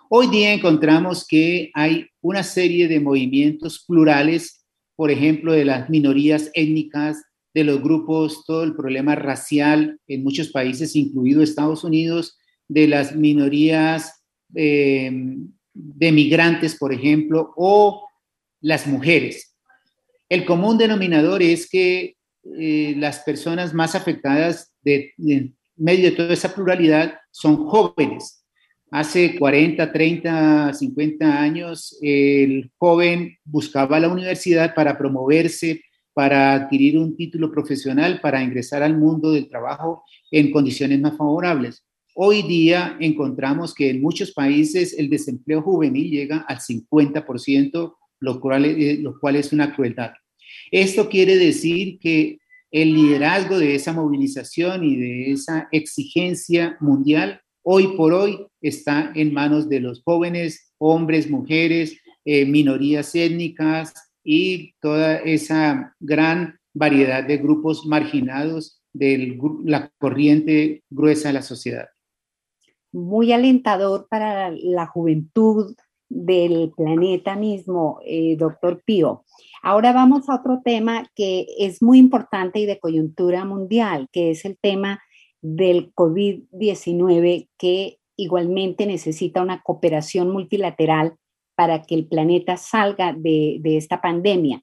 Hoy 0.10 0.28
día 0.28 0.54
encontramos 0.54 1.26
que 1.28 1.72
hay 1.74 2.08
una 2.22 2.44
serie 2.44 2.88
de 2.88 3.00
movimientos 3.00 3.84
plurales, 3.88 4.61
por 5.02 5.10
ejemplo, 5.10 5.54
de 5.54 5.66
las 5.66 5.90
minorías 5.90 6.52
étnicas, 6.54 7.24
de 7.56 7.64
los 7.64 7.82
grupos, 7.82 8.46
todo 8.46 8.64
el 8.64 8.76
problema 8.76 9.16
racial 9.16 10.00
en 10.08 10.22
muchos 10.22 10.50
países, 10.50 10.96
incluido 10.96 11.42
Estados 11.42 11.84
Unidos, 11.84 12.38
de 12.68 12.88
las 12.88 13.16
minorías 13.16 14.24
eh, 14.54 15.12
de 15.74 16.12
migrantes, 16.12 16.76
por 16.76 16.94
ejemplo, 16.94 17.52
o 17.58 18.08
las 18.60 18.86
mujeres. 18.86 19.58
El 20.30 20.46
común 20.46 20.78
denominador 20.78 21.42
es 21.42 21.68
que 21.68 22.16
eh, 22.60 22.94
las 22.96 23.22
personas 23.22 23.74
más 23.74 23.96
afectadas 23.96 24.72
de, 24.84 25.16
en 25.18 25.58
medio 25.78 26.12
de 26.12 26.16
toda 26.16 26.32
esa 26.32 26.54
pluralidad 26.54 27.16
son 27.32 27.66
jóvenes. 27.66 28.41
Hace 28.92 29.40
40, 29.40 29.90
30, 29.90 30.74
50 30.74 31.42
años, 31.42 31.98
el 32.02 32.70
joven 32.78 33.38
buscaba 33.46 34.02
la 34.02 34.10
universidad 34.10 34.76
para 34.76 34.98
promoverse, 34.98 35.82
para 36.14 36.54
adquirir 36.54 36.98
un 36.98 37.16
título 37.16 37.50
profesional, 37.50 38.20
para 38.22 38.44
ingresar 38.44 38.84
al 38.84 38.98
mundo 38.98 39.32
del 39.32 39.48
trabajo 39.48 40.04
en 40.30 40.52
condiciones 40.52 41.00
más 41.00 41.16
favorables. 41.16 41.86
Hoy 42.16 42.42
día 42.42 42.98
encontramos 43.00 43.74
que 43.74 43.92
en 43.92 44.02
muchos 44.02 44.34
países 44.34 44.94
el 45.00 45.10
desempleo 45.10 45.62
juvenil 45.62 46.12
llega 46.12 46.40
al 46.40 46.60
50%, 46.60 47.96
lo 48.20 48.42
cual, 48.42 48.66
eh, 48.66 48.98
lo 49.02 49.18
cual 49.18 49.38
es 49.38 49.54
una 49.54 49.74
crueldad. 49.74 50.12
Esto 50.70 51.08
quiere 51.08 51.38
decir 51.38 51.98
que 51.98 52.40
el 52.70 52.94
liderazgo 52.94 53.58
de 53.58 53.74
esa 53.74 53.94
movilización 53.94 54.84
y 54.84 54.98
de 54.98 55.32
esa 55.32 55.70
exigencia 55.72 56.76
mundial 56.82 57.40
hoy 57.64 57.96
por 57.96 58.14
hoy 58.14 58.48
está 58.62 59.12
en 59.16 59.34
manos 59.34 59.70
de 59.70 59.80
los 59.80 60.04
jóvenes, 60.04 60.74
hombres, 60.78 61.30
mujeres, 61.30 61.98
eh, 62.26 62.46
minorías 62.46 63.14
étnicas 63.16 63.94
y 64.24 64.74
toda 64.80 65.18
esa 65.18 65.96
gran 66.00 66.60
variedad 66.74 67.24
de 67.24 67.38
grupos 67.38 67.86
marginados 67.86 68.82
de 68.94 69.38
la 69.66 69.92
corriente 69.98 70.84
gruesa 70.90 71.30
de 71.30 71.34
la 71.34 71.42
sociedad 71.42 71.88
muy 72.92 73.32
alentador 73.32 74.08
para 74.10 74.52
la 74.52 74.86
juventud 74.86 75.76
del 76.10 76.74
planeta 76.76 77.36
mismo, 77.36 78.00
eh, 78.06 78.36
doctor 78.38 78.82
Pío. 78.84 79.24
Ahora 79.64 79.94
vamos 79.94 80.28
a 80.28 80.36
otro 80.36 80.62
tema 80.64 81.10
que 81.16 81.46
es 81.58 81.82
muy 81.82 82.00
importante 82.00 82.60
y 82.60 82.66
de 82.66 82.80
coyuntura 82.80 83.46
mundial, 83.46 84.10
que 84.12 84.32
es 84.32 84.44
el 84.44 84.58
tema 84.58 85.02
del 85.42 85.94
COVID-19, 85.94 87.50
que 87.58 88.00
igualmente 88.16 88.86
necesita 88.86 89.42
una 89.42 89.62
cooperación 89.62 90.30
multilateral 90.30 91.16
para 91.56 91.82
que 91.84 91.96
el 91.96 92.08
planeta 92.08 92.58
salga 92.58 93.14
de, 93.14 93.58
de 93.62 93.78
esta 93.78 94.02
pandemia. 94.02 94.62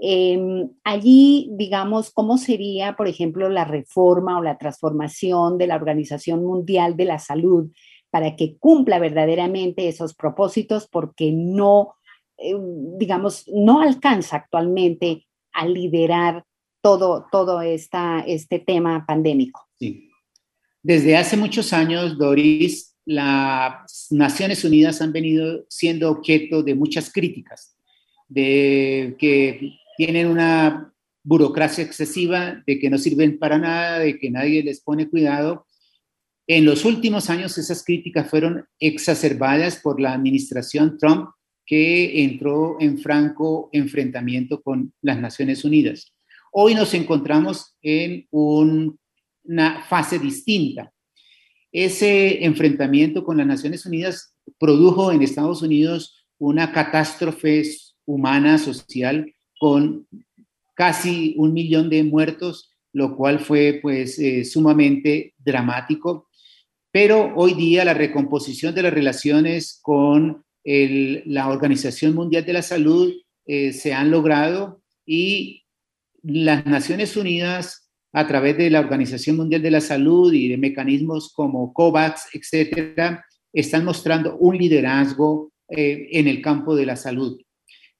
Em, 0.00 0.70
allí, 0.84 1.48
digamos, 1.52 2.10
¿cómo 2.10 2.38
sería, 2.38 2.96
por 2.96 3.08
ejemplo, 3.08 3.48
la 3.48 3.64
reforma 3.64 4.38
o 4.38 4.42
la 4.42 4.58
transformación 4.58 5.58
de 5.58 5.66
la 5.66 5.76
Organización 5.76 6.44
Mundial 6.44 6.96
de 6.96 7.04
la 7.04 7.18
Salud 7.18 7.70
para 8.10 8.36
que 8.36 8.56
cumpla 8.58 8.98
verdaderamente 8.98 9.88
esos 9.88 10.14
propósitos? 10.14 10.88
Porque 10.88 11.32
no, 11.32 11.94
eh, 12.38 12.54
digamos, 12.98 13.46
no 13.48 13.80
alcanza 13.80 14.36
actualmente 14.36 15.26
a 15.52 15.66
liderar 15.66 16.44
todo, 16.86 17.26
todo 17.32 17.62
este 17.62 18.60
tema 18.60 19.04
pandémico. 19.04 19.66
Sí. 19.76 20.08
Desde 20.84 21.16
hace 21.16 21.36
muchos 21.36 21.72
años, 21.72 22.16
Doris, 22.16 22.94
las 23.04 24.06
Naciones 24.10 24.62
Unidas 24.64 25.02
han 25.02 25.12
venido 25.12 25.66
siendo 25.68 26.08
objeto 26.08 26.62
de 26.62 26.76
muchas 26.76 27.12
críticas, 27.12 27.76
de 28.28 29.16
que 29.18 29.72
tienen 29.96 30.28
una 30.28 30.94
burocracia 31.24 31.82
excesiva, 31.82 32.62
de 32.64 32.78
que 32.78 32.88
no 32.88 32.98
sirven 32.98 33.36
para 33.36 33.58
nada, 33.58 33.98
de 33.98 34.16
que 34.16 34.30
nadie 34.30 34.62
les 34.62 34.80
pone 34.80 35.08
cuidado. 35.08 35.66
En 36.46 36.64
los 36.64 36.84
últimos 36.84 37.30
años 37.30 37.58
esas 37.58 37.82
críticas 37.82 38.30
fueron 38.30 38.64
exacerbadas 38.78 39.80
por 39.82 40.00
la 40.00 40.12
administración 40.12 40.98
Trump, 40.98 41.30
que 41.66 42.22
entró 42.22 42.76
en 42.78 42.98
franco 42.98 43.70
enfrentamiento 43.72 44.62
con 44.62 44.92
las 45.02 45.18
Naciones 45.18 45.64
Unidas. 45.64 46.12
Hoy 46.58 46.74
nos 46.74 46.94
encontramos 46.94 47.76
en 47.82 48.26
una 48.30 49.84
fase 49.90 50.18
distinta. 50.18 50.90
Ese 51.70 52.46
enfrentamiento 52.46 53.24
con 53.24 53.36
las 53.36 53.46
Naciones 53.46 53.84
Unidas 53.84 54.34
produjo 54.58 55.12
en 55.12 55.20
Estados 55.20 55.60
Unidos 55.60 56.26
una 56.38 56.72
catástrofe 56.72 57.62
humana, 58.06 58.56
social, 58.56 59.34
con 59.58 60.08
casi 60.72 61.34
un 61.36 61.52
millón 61.52 61.90
de 61.90 62.02
muertos, 62.04 62.70
lo 62.94 63.16
cual 63.16 63.40
fue 63.40 63.78
pues 63.82 64.18
eh, 64.18 64.42
sumamente 64.46 65.34
dramático. 65.36 66.30
Pero 66.90 67.34
hoy 67.36 67.52
día 67.52 67.84
la 67.84 67.92
recomposición 67.92 68.74
de 68.74 68.80
las 68.80 68.94
relaciones 68.94 69.78
con 69.82 70.42
la 70.64 71.50
Organización 71.50 72.14
Mundial 72.14 72.46
de 72.46 72.52
la 72.54 72.62
Salud 72.62 73.12
eh, 73.44 73.74
se 73.74 73.92
han 73.92 74.10
logrado 74.10 74.80
y 75.04 75.65
las 76.26 76.66
Naciones 76.66 77.16
Unidas, 77.16 77.88
a 78.12 78.26
través 78.26 78.56
de 78.56 78.70
la 78.70 78.80
Organización 78.80 79.36
Mundial 79.36 79.62
de 79.62 79.70
la 79.70 79.80
Salud 79.80 80.32
y 80.32 80.48
de 80.48 80.56
mecanismos 80.56 81.32
como 81.32 81.72
COVAX, 81.72 82.28
etcétera, 82.32 83.24
están 83.52 83.84
mostrando 83.84 84.36
un 84.38 84.56
liderazgo 84.56 85.52
eh, 85.68 86.08
en 86.12 86.26
el 86.26 86.42
campo 86.42 86.74
de 86.74 86.86
la 86.86 86.96
salud. 86.96 87.40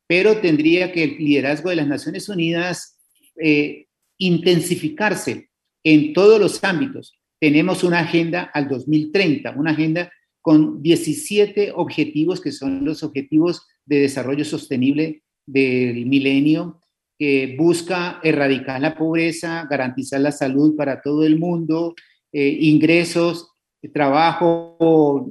Pero 0.09 0.38
tendría 0.38 0.92
que 0.92 1.04
el 1.04 1.18
liderazgo 1.18 1.71
de 1.71 1.76
las 1.76 1.87
Naciones 1.87 2.28
Unidas 2.28 2.99
eh, 3.40 3.87
intensificarse 4.18 5.50
en 5.85 6.12
todos 6.12 6.40
los 6.40 6.62
ámbitos. 6.64 7.18
Tenemos 7.38 7.85
una 7.85 8.00
agenda 8.00 8.50
al 8.54 8.68
2030, 8.68 9.52
una 9.52 9.73
agenda 9.73 10.11
con 10.40 10.83
17 10.83 11.73
objetivos 11.75 12.40
que 12.40 12.52
son 12.52 12.85
los 12.85 13.02
objetivos 13.02 13.66
de 13.85 14.00
desarrollo 14.00 14.45
sostenible 14.45 15.23
del 15.45 16.06
milenio, 16.06 16.80
que 17.18 17.56
busca 17.58 18.20
erradicar 18.23 18.80
la 18.80 18.94
pobreza, 18.94 19.66
garantizar 19.68 20.20
la 20.20 20.32
salud 20.32 20.76
para 20.76 21.00
todo 21.00 21.25
el 21.25 21.38
mundo, 21.38 21.94
eh, 22.32 22.58
ingresos, 22.61 23.52
trabajo 23.92 25.30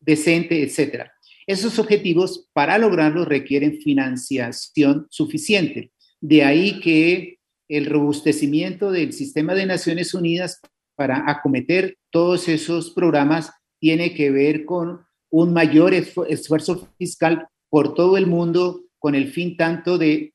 decente, 0.00 0.62
etc. 0.62 1.06
Esos 1.46 1.78
objetivos, 1.78 2.48
para 2.52 2.78
lograrlos, 2.78 3.28
requieren 3.28 3.80
financiación 3.80 5.06
suficiente. 5.10 5.92
De 6.20 6.42
ahí 6.42 6.80
que 6.80 7.38
el 7.68 7.86
robustecimiento 7.86 8.90
del 8.90 9.12
sistema 9.12 9.54
de 9.54 9.66
Naciones 9.66 10.14
Unidas 10.14 10.60
para 10.96 11.24
acometer 11.30 11.96
todos 12.10 12.48
esos 12.48 12.90
programas 12.90 13.50
tiene 13.80 14.14
que 14.14 14.30
ver 14.30 14.64
con 14.64 15.00
un 15.30 15.52
mayor 15.52 15.94
esfuerzo 15.94 16.88
fiscal 16.98 17.48
por 17.68 17.94
todo 17.94 18.16
el 18.16 18.26
mundo 18.26 18.84
con 18.98 19.14
el 19.14 19.32
fin 19.32 19.56
tanto 19.56 19.98
de 19.98 20.33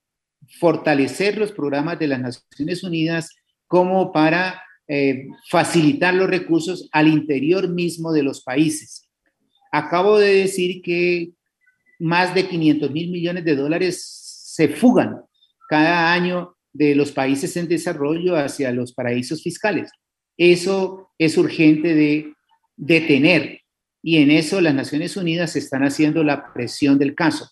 fortalecer 0.60 1.38
los 1.38 1.52
programas 1.52 2.00
de 2.00 2.08
las 2.08 2.20
Naciones 2.20 2.84
Unidas 2.84 3.36
como 3.68 4.12
para 4.12 4.62
eh, 4.88 5.28
facilitar 5.50 6.14
los 6.14 6.30
recursos 6.30 6.90
al 6.92 7.08
interior 7.08 7.70
mismo 7.70 8.12
de 8.12 8.24
los 8.24 8.42
países. 8.42 9.08
Acabo 9.72 10.18
de 10.18 10.34
decir 10.34 10.82
que 10.82 11.32
más 12.00 12.34
de 12.34 12.48
500 12.48 12.90
mil 12.92 13.12
millones 13.12 13.46
de 13.46 13.56
dólares 13.56 14.04
se 14.56 14.68
fugan 14.70 15.22
cada 15.70 16.12
año 16.12 16.56
de 16.74 16.96
los 16.96 17.12
países 17.12 17.56
en 17.58 17.68
desarrollo 17.68 18.36
hacia 18.36 18.72
los 18.72 18.94
paraísos 18.94 19.44
fiscales. 19.44 19.92
Eso 20.38 21.12
es 21.18 21.38
urgente 21.38 21.94
de 21.94 22.34
detener. 22.76 23.62
Y 24.02 24.18
en 24.18 24.32
eso 24.32 24.62
las 24.62 24.74
Naciones 24.74 25.18
Unidas 25.18 25.56
están 25.56 25.84
haciendo 25.84 26.24
la 26.24 26.54
presión 26.54 26.98
del 26.98 27.14
caso. 27.14 27.52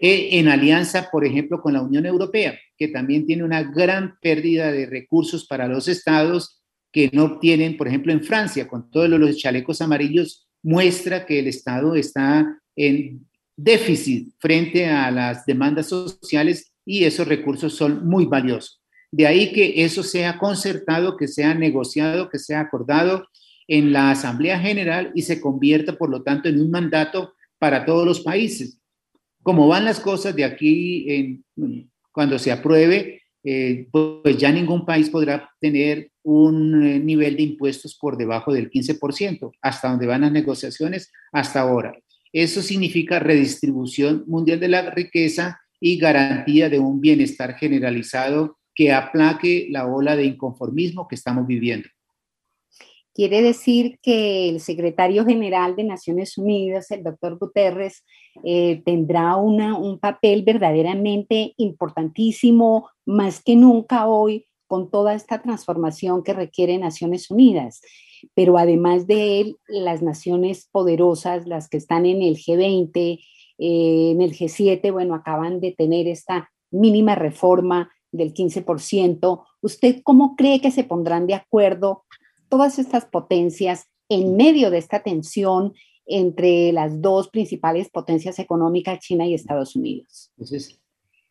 En 0.00 0.48
alianza, 0.48 1.08
por 1.10 1.24
ejemplo, 1.24 1.60
con 1.60 1.72
la 1.72 1.82
Unión 1.82 2.06
Europea, 2.06 2.58
que 2.76 2.88
también 2.88 3.26
tiene 3.26 3.44
una 3.44 3.62
gran 3.62 4.18
pérdida 4.20 4.72
de 4.72 4.86
recursos 4.86 5.46
para 5.46 5.68
los 5.68 5.88
estados 5.88 6.62
que 6.92 7.10
no 7.12 7.24
obtienen, 7.24 7.76
por 7.76 7.88
ejemplo, 7.88 8.12
en 8.12 8.24
Francia, 8.24 8.68
con 8.68 8.90
todos 8.90 9.08
los 9.08 9.36
chalecos 9.36 9.80
amarillos, 9.82 10.48
muestra 10.62 11.26
que 11.26 11.38
el 11.38 11.46
Estado 11.46 11.94
está 11.94 12.58
en 12.74 13.26
déficit 13.56 14.34
frente 14.38 14.86
a 14.86 15.10
las 15.10 15.46
demandas 15.46 15.88
sociales 15.88 16.72
y 16.84 17.04
esos 17.04 17.26
recursos 17.26 17.74
son 17.74 18.06
muy 18.06 18.26
valiosos. 18.26 18.82
De 19.10 19.26
ahí 19.26 19.52
que 19.52 19.84
eso 19.84 20.02
sea 20.02 20.38
concertado, 20.38 21.16
que 21.16 21.28
sea 21.28 21.54
negociado, 21.54 22.28
que 22.28 22.38
sea 22.38 22.60
acordado 22.60 23.26
en 23.68 23.92
la 23.92 24.10
Asamblea 24.10 24.58
General 24.58 25.10
y 25.14 25.22
se 25.22 25.40
convierta, 25.40 25.96
por 25.96 26.10
lo 26.10 26.22
tanto, 26.22 26.48
en 26.48 26.60
un 26.60 26.70
mandato 26.70 27.34
para 27.58 27.84
todos 27.84 28.06
los 28.06 28.20
países. 28.20 28.78
Como 29.46 29.68
van 29.68 29.84
las 29.84 30.00
cosas 30.00 30.34
de 30.34 30.42
aquí, 30.42 31.40
cuando 32.10 32.36
se 32.36 32.50
apruebe, 32.50 33.22
eh, 33.44 33.86
pues 33.92 34.36
ya 34.38 34.50
ningún 34.50 34.84
país 34.84 35.08
podrá 35.08 35.48
tener 35.60 36.10
un 36.24 36.84
eh, 36.84 36.98
nivel 36.98 37.36
de 37.36 37.44
impuestos 37.44 37.96
por 37.96 38.16
debajo 38.16 38.52
del 38.52 38.68
15%, 38.68 39.52
hasta 39.62 39.88
donde 39.88 40.08
van 40.08 40.22
las 40.22 40.32
negociaciones 40.32 41.12
hasta 41.30 41.60
ahora. 41.60 41.96
Eso 42.32 42.60
significa 42.60 43.20
redistribución 43.20 44.24
mundial 44.26 44.58
de 44.58 44.66
la 44.66 44.90
riqueza 44.90 45.60
y 45.78 45.96
garantía 45.96 46.68
de 46.68 46.80
un 46.80 47.00
bienestar 47.00 47.54
generalizado 47.54 48.58
que 48.74 48.92
aplaque 48.92 49.68
la 49.70 49.86
ola 49.86 50.16
de 50.16 50.24
inconformismo 50.24 51.06
que 51.06 51.14
estamos 51.14 51.46
viviendo. 51.46 51.88
Quiere 53.16 53.40
decir 53.40 53.98
que 54.02 54.50
el 54.50 54.60
secretario 54.60 55.24
general 55.24 55.74
de 55.74 55.84
Naciones 55.84 56.36
Unidas, 56.36 56.90
el 56.90 57.02
doctor 57.02 57.38
Guterres, 57.38 58.04
eh, 58.44 58.82
tendrá 58.84 59.36
un 59.36 59.98
papel 59.98 60.42
verdaderamente 60.42 61.54
importantísimo, 61.56 62.90
más 63.06 63.42
que 63.42 63.56
nunca 63.56 64.06
hoy, 64.06 64.44
con 64.66 64.90
toda 64.90 65.14
esta 65.14 65.40
transformación 65.40 66.22
que 66.22 66.34
requiere 66.34 66.76
Naciones 66.76 67.30
Unidas. 67.30 67.80
Pero 68.34 68.58
además 68.58 69.06
de 69.06 69.40
él, 69.40 69.56
las 69.66 70.02
naciones 70.02 70.68
poderosas, 70.70 71.46
las 71.46 71.70
que 71.70 71.78
están 71.78 72.04
en 72.04 72.20
el 72.20 72.36
G20, 72.36 73.18
eh, 73.56 74.10
en 74.10 74.20
el 74.20 74.32
G7, 74.32 74.92
bueno, 74.92 75.14
acaban 75.14 75.60
de 75.60 75.72
tener 75.72 76.06
esta 76.06 76.50
mínima 76.70 77.14
reforma 77.14 77.90
del 78.12 78.34
15%. 78.34 79.42
¿Usted 79.62 80.02
cómo 80.04 80.36
cree 80.36 80.60
que 80.60 80.70
se 80.70 80.84
pondrán 80.84 81.26
de 81.26 81.32
acuerdo 81.32 82.04
todas 82.48 82.78
estas 82.78 83.04
potencias 83.04 83.86
en 84.08 84.36
medio 84.36 84.70
de 84.70 84.78
esta 84.78 85.02
tensión 85.02 85.74
entre 86.06 86.72
las 86.72 87.00
dos 87.02 87.28
principales 87.28 87.88
potencias 87.90 88.38
económicas, 88.38 89.00
China 89.00 89.26
y 89.26 89.34
Estados 89.34 89.74
Unidos. 89.74 90.30
Entonces, 90.36 90.78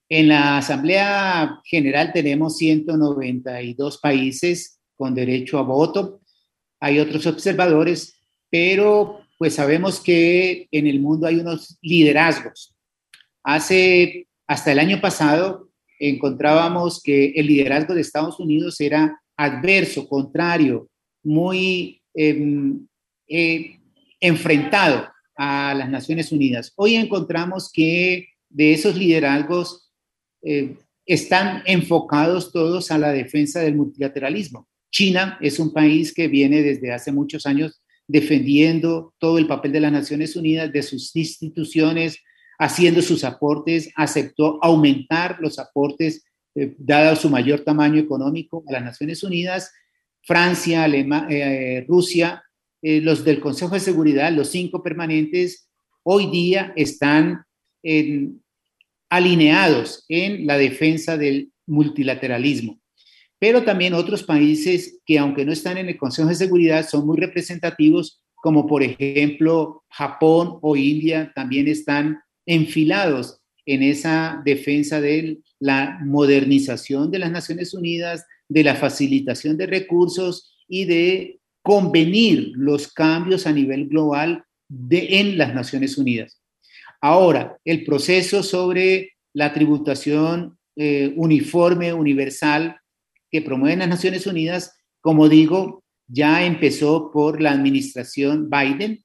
en 0.10 0.28
la 0.28 0.58
Asamblea 0.58 1.62
General 1.64 2.12
tenemos 2.14 2.58
192 2.58 3.98
países 4.00 4.80
con 4.98 5.16
derecho 5.16 5.58
a 5.58 5.64
voto. 5.64 6.22
Hay 6.80 7.00
otros 7.00 7.26
observadores, 7.26 8.20
pero 8.50 9.22
pues 9.38 9.56
sabemos 9.56 10.00
que 10.00 10.68
en 10.72 10.88
el 10.88 11.00
mundo 11.00 11.28
hay 11.28 11.38
unos 11.38 11.78
liderazgos. 11.82 12.76
Hace, 13.44 14.28
hasta 14.48 14.72
el 14.72 14.80
año 14.80 15.00
pasado, 15.00 15.70
encontrábamos 16.00 17.02
que 17.02 17.32
el 17.32 17.48
liderazgo 17.48 17.94
de 17.94 18.02
Estados 18.02 18.40
Unidos 18.40 18.80
era 18.82 19.22
adverso, 19.38 20.08
contrario 20.08 20.90
muy 21.26 22.02
em, 22.14 22.88
eh, 23.28 23.80
enfrentado 24.22 25.10
a 25.36 25.74
las 25.74 25.90
Naciones 25.90 26.32
Unidas. 26.32 26.72
Hoy 26.78 26.96
encontramos 26.96 27.70
que 27.72 28.30
de 28.50 28.72
esos 28.72 28.96
liderazgos 28.96 29.92
eh, 30.44 30.78
están 31.06 31.64
enfocados 31.66 32.52
todos 32.52 32.92
a 32.92 32.98
la 32.98 33.12
defensa 33.12 33.60
del 33.60 33.76
multilateralismo. 33.76 34.68
China 34.92 35.38
es 35.42 35.60
un 35.60 35.74
país 35.74 36.14
que 36.14 36.28
viene 36.28 36.62
desde 36.62 36.94
hace 36.94 37.12
muchos 37.12 37.46
años 37.46 37.82
defendiendo 38.08 39.14
todo 39.18 39.38
el 39.38 39.48
papel 39.48 39.72
de 39.72 39.80
las 39.82 39.92
Naciones 39.92 40.36
Unidas, 40.36 40.72
de 40.72 40.84
sus 40.84 41.16
instituciones, 41.16 42.20
haciendo 42.60 43.02
sus 43.02 43.24
aportes, 43.24 43.92
aceptó 43.96 44.60
aumentar 44.64 45.38
los 45.42 45.60
aportes, 45.60 46.24
eh, 46.56 46.76
dado 46.78 47.16
su 47.16 47.30
mayor 47.30 47.62
tamaño 47.62 48.00
económico 48.00 48.64
a 48.68 48.74
las 48.74 48.84
Naciones 48.84 49.24
Unidas, 49.24 49.74
Francia, 50.26 50.84
Alemania, 50.84 51.28
eh, 51.30 51.86
Rusia, 51.88 52.44
eh, 52.82 53.00
los 53.02 53.24
del 53.24 53.40
Consejo 53.40 53.76
de 53.76 53.80
Seguridad, 53.80 54.32
los 54.32 54.50
cinco 54.50 54.84
permanentes, 54.84 55.70
hoy 56.04 56.30
día 56.30 56.74
están 56.76 57.44
alineados 59.10 60.06
en 60.10 60.48
la 60.48 60.58
defensa 60.58 61.18
del 61.18 61.52
multilateralismo. 61.68 62.80
Pero 63.40 63.64
también 63.64 63.94
otros 63.94 64.24
países 64.24 65.02
que, 65.06 65.20
aunque 65.20 65.46
no 65.46 65.52
están 65.52 65.78
en 65.78 65.90
el 65.90 65.98
Consejo 65.98 66.30
de 66.30 66.36
Seguridad, 66.36 66.88
son 66.88 67.06
muy 67.06 67.18
representativos, 67.18 68.24
como 68.36 68.66
por 68.66 68.82
ejemplo 68.82 69.84
Japón 69.90 70.58
o 70.62 70.76
India, 70.76 71.32
también 71.36 71.68
están 71.68 72.20
enfilados 72.46 73.42
en 73.66 73.84
esa 73.84 74.42
defensa 74.46 75.02
de 75.02 75.40
la 75.60 76.00
modernización 76.04 77.12
de 77.12 77.20
las 77.20 77.32
Naciones 77.32 77.74
Unidas, 77.74 78.26
de 78.48 78.64
la 78.64 78.76
facilitación 78.76 79.58
de 79.58 79.68
recursos 79.68 80.56
y 80.68 80.86
de 80.86 81.40
convenir 81.62 82.52
los 82.56 82.92
cambios 82.92 83.48
a 83.48 83.52
nivel 83.52 83.88
global 83.88 84.44
en 84.90 85.38
las 85.38 85.54
Naciones 85.54 85.98
Unidas. 85.98 86.42
Ahora, 87.02 87.58
el 87.66 87.84
proceso 87.84 88.44
sobre 88.44 89.14
la 89.34 89.54
tributación 89.54 90.58
eh, 90.76 91.14
uniforme, 91.16 91.94
universal, 91.94 92.78
que 93.32 93.42
promueven 93.42 93.80
las 93.80 93.90
Naciones 93.90 94.28
Unidas, 94.28 94.78
como 95.02 95.30
digo, 95.30 95.84
ya 96.08 96.46
empezó 96.46 97.12
por 97.12 97.42
la 97.42 97.52
administración 97.52 98.50
Biden 98.50 99.04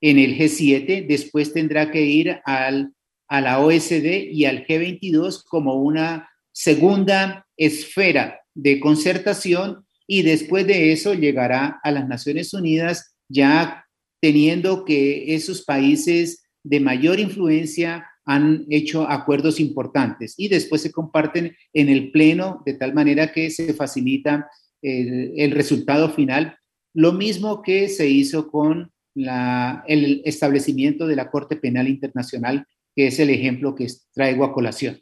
en 0.00 0.18
el 0.18 0.36
G7, 0.38 1.06
después 1.06 1.52
tendrá 1.52 1.90
que 1.90 2.02
ir 2.02 2.40
al, 2.44 2.92
a 3.28 3.40
la 3.40 3.60
OSD 3.60 4.30
y 4.30 4.44
al 4.46 4.66
G22 4.66 5.44
como 5.44 5.74
una 5.74 6.28
segunda 6.52 7.46
esfera 7.56 8.37
de 8.58 8.80
concertación 8.80 9.86
y 10.06 10.22
después 10.22 10.66
de 10.66 10.92
eso 10.92 11.14
llegará 11.14 11.78
a 11.84 11.92
las 11.92 12.08
Naciones 12.08 12.52
Unidas 12.52 13.14
ya 13.28 13.84
teniendo 14.20 14.84
que 14.84 15.34
esos 15.36 15.64
países 15.64 16.42
de 16.64 16.80
mayor 16.80 17.20
influencia 17.20 18.04
han 18.24 18.66
hecho 18.68 19.08
acuerdos 19.08 19.60
importantes 19.60 20.34
y 20.36 20.48
después 20.48 20.82
se 20.82 20.90
comparten 20.90 21.56
en 21.72 21.88
el 21.88 22.10
Pleno 22.10 22.62
de 22.66 22.74
tal 22.74 22.94
manera 22.94 23.32
que 23.32 23.48
se 23.50 23.72
facilita 23.74 24.50
el, 24.82 25.50
resultado 25.52 26.10
final. 26.10 26.56
Lo 26.94 27.12
mismo 27.12 27.62
que 27.62 27.88
se 27.88 28.08
hizo 28.08 28.50
con 28.50 28.90
el 29.14 30.22
establecimiento 30.24 31.06
de 31.06 31.16
la 31.16 31.30
Corte 31.30 31.56
Penal 31.56 31.86
Internacional, 31.88 32.66
que 32.94 33.06
es 33.06 33.20
el 33.20 33.30
ejemplo 33.30 33.74
que 33.74 33.86
traigo 34.12 34.44
a 34.44 34.52
colación. 34.52 35.00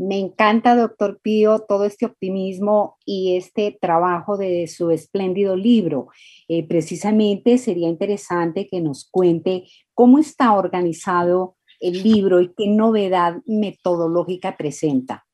Me 0.00 0.18
encanta, 0.18 0.74
doctor 0.74 1.20
Pío, 1.22 1.58
todo 1.68 1.84
este 1.84 2.06
optimismo 2.06 2.96
y 3.04 3.36
este 3.36 3.76
trabajo 3.78 4.38
de 4.38 4.66
su 4.66 4.90
espléndido 4.90 5.56
libro. 5.56 6.08
Eh, 6.48 6.66
precisamente 6.66 7.58
sería 7.58 7.86
interesante 7.86 8.66
que 8.66 8.80
nos 8.80 9.06
cuente 9.10 9.64
cómo 9.92 10.18
está 10.18 10.54
organizado 10.54 11.58
el 11.80 12.02
libro 12.02 12.40
y 12.40 12.48
qué 12.56 12.66
novedad 12.68 13.42
metodológica 13.44 14.56
presenta. 14.56 15.26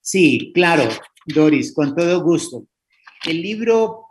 Sí, 0.00 0.52
claro, 0.54 0.84
Doris, 1.26 1.74
con 1.74 1.96
todo 1.96 2.22
gusto. 2.22 2.68
El 3.26 3.42
libro 3.42 4.04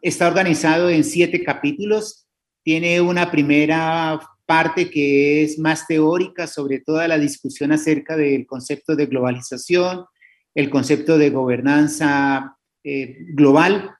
está 0.00 0.28
organizado 0.28 0.88
en 0.88 1.02
siete 1.02 1.42
capítulos. 1.42 2.28
Tiene 2.62 3.00
una 3.00 3.32
primera 3.32 4.20
parte 4.46 4.90
que 4.90 5.42
es 5.42 5.58
más 5.58 5.86
teórica 5.86 6.46
sobre 6.46 6.80
toda 6.80 7.08
la 7.08 7.18
discusión 7.18 7.72
acerca 7.72 8.16
del 8.16 8.46
concepto 8.46 8.96
de 8.96 9.06
globalización, 9.06 10.04
el 10.54 10.70
concepto 10.70 11.18
de 11.18 11.30
gobernanza 11.30 12.56
eh, 12.84 13.18
global. 13.34 13.90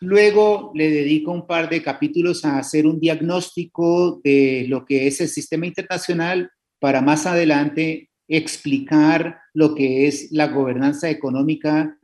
Luego 0.00 0.72
le 0.74 0.90
dedico 0.90 1.32
un 1.32 1.46
par 1.46 1.68
de 1.68 1.82
capítulos 1.82 2.44
a 2.44 2.58
hacer 2.58 2.86
un 2.86 3.00
diagnóstico 3.00 4.20
de 4.22 4.66
lo 4.68 4.84
que 4.84 5.06
es 5.06 5.20
el 5.20 5.28
sistema 5.28 5.66
internacional 5.66 6.50
para 6.78 7.00
más 7.00 7.26
adelante 7.26 8.10
explicar 8.28 9.38
lo 9.54 9.74
que 9.74 10.06
es 10.06 10.32
la 10.32 10.48
gobernanza 10.48 11.08
económica 11.08 11.96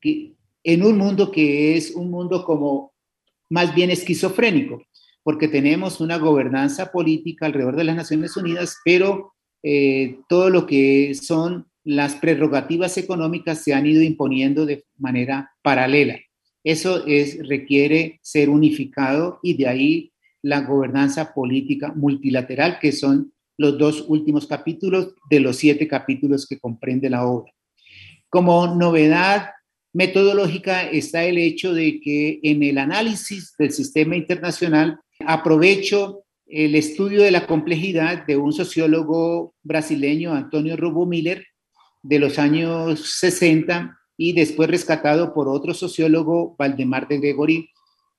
en 0.00 0.82
un 0.82 0.96
mundo 0.96 1.30
que 1.30 1.76
es 1.76 1.90
un 1.90 2.10
mundo 2.10 2.44
como 2.44 2.94
más 3.50 3.74
bien 3.74 3.90
esquizofrénico, 3.90 4.82
porque 5.24 5.48
tenemos 5.48 6.00
una 6.00 6.18
gobernanza 6.18 6.92
política 6.92 7.46
alrededor 7.46 7.76
de 7.76 7.84
las 7.84 7.96
Naciones 7.96 8.36
Unidas, 8.36 8.76
pero 8.84 9.32
eh, 9.62 10.18
todo 10.28 10.50
lo 10.50 10.66
que 10.66 11.14
son 11.14 11.66
las 11.82 12.14
prerrogativas 12.14 12.96
económicas 12.98 13.64
se 13.64 13.74
han 13.74 13.86
ido 13.86 14.02
imponiendo 14.02 14.66
de 14.66 14.84
manera 14.98 15.50
paralela. 15.62 16.18
Eso 16.62 17.06
es, 17.06 17.46
requiere 17.48 18.20
ser 18.22 18.50
unificado 18.50 19.40
y 19.42 19.54
de 19.54 19.66
ahí 19.66 20.12
la 20.42 20.60
gobernanza 20.60 21.32
política 21.32 21.92
multilateral, 21.94 22.78
que 22.78 22.92
son 22.92 23.32
los 23.56 23.78
dos 23.78 24.04
últimos 24.08 24.46
capítulos 24.46 25.14
de 25.30 25.40
los 25.40 25.56
siete 25.56 25.88
capítulos 25.88 26.46
que 26.46 26.58
comprende 26.58 27.08
la 27.08 27.26
obra. 27.26 27.52
Como 28.28 28.66
novedad 28.74 29.50
metodológica 29.94 30.82
está 30.82 31.24
el 31.24 31.38
hecho 31.38 31.72
de 31.72 32.00
que 32.00 32.40
en 32.42 32.62
el 32.62 32.78
análisis 32.78 33.54
del 33.58 33.70
sistema 33.70 34.16
internacional 34.16 35.00
aprovecho 35.20 36.24
el 36.46 36.74
estudio 36.74 37.22
de 37.22 37.30
la 37.30 37.46
complejidad 37.46 38.26
de 38.26 38.36
un 38.36 38.52
sociólogo 38.52 39.54
brasileño, 39.62 40.32
Antonio 40.32 40.76
Robo 40.76 41.06
Miller, 41.06 41.46
de 42.02 42.18
los 42.18 42.38
años 42.38 43.18
60, 43.18 43.98
y 44.16 44.32
después 44.32 44.70
rescatado 44.70 45.34
por 45.34 45.48
otro 45.48 45.74
sociólogo, 45.74 46.54
Valdemar 46.58 47.08
de 47.08 47.18
Gregory, 47.18 47.70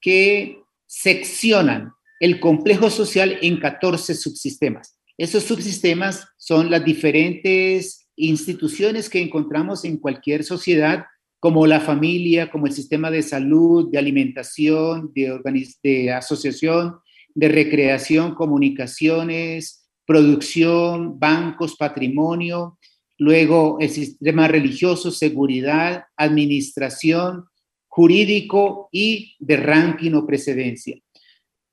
que 0.01 0.61
seccionan 0.85 1.93
el 2.19 2.39
complejo 2.39 2.89
social 2.89 3.37
en 3.41 3.59
14 3.59 4.15
subsistemas. 4.15 4.99
Esos 5.17 5.43
subsistemas 5.43 6.27
son 6.37 6.69
las 6.69 6.83
diferentes 6.83 8.07
instituciones 8.15 9.09
que 9.09 9.21
encontramos 9.21 9.85
en 9.85 9.97
cualquier 9.97 10.43
sociedad, 10.43 11.05
como 11.39 11.67
la 11.67 11.79
familia, 11.79 12.49
como 12.49 12.65
el 12.67 12.73
sistema 12.73 13.11
de 13.11 13.21
salud, 13.21 13.89
de 13.91 13.97
alimentación, 13.97 15.11
de, 15.13 16.11
asociación, 16.11 16.97
de 17.33 17.47
recreación, 17.47 18.33
comunicaciones, 18.33 19.87
producción, 20.05 21.19
bancos, 21.19 21.75
patrimonio, 21.75 22.79
luego 23.17 23.77
el 23.79 23.89
sistema 23.89 24.47
religioso, 24.47 25.11
seguridad, 25.11 26.05
administración, 26.17 27.45
jurídico 27.87 28.89
y 28.91 29.35
de 29.39 29.57
ranking 29.57 30.13
o 30.13 30.25
precedencia. 30.25 30.97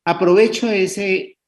Aprovecho 0.04 0.70
ese 0.70 1.38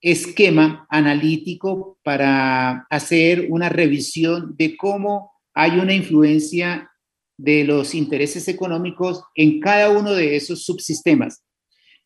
esquema 0.00 0.86
analítico 0.90 1.98
para 2.02 2.86
hacer 2.90 3.46
una 3.48 3.68
revisión 3.68 4.54
de 4.56 4.76
cómo 4.76 5.32
hay 5.54 5.78
una 5.78 5.94
influencia 5.94 6.90
de 7.36 7.64
los 7.64 7.94
intereses 7.94 8.48
económicos 8.48 9.22
en 9.34 9.60
cada 9.60 9.90
uno 9.90 10.12
de 10.12 10.36
esos 10.36 10.64
subsistemas, 10.64 11.44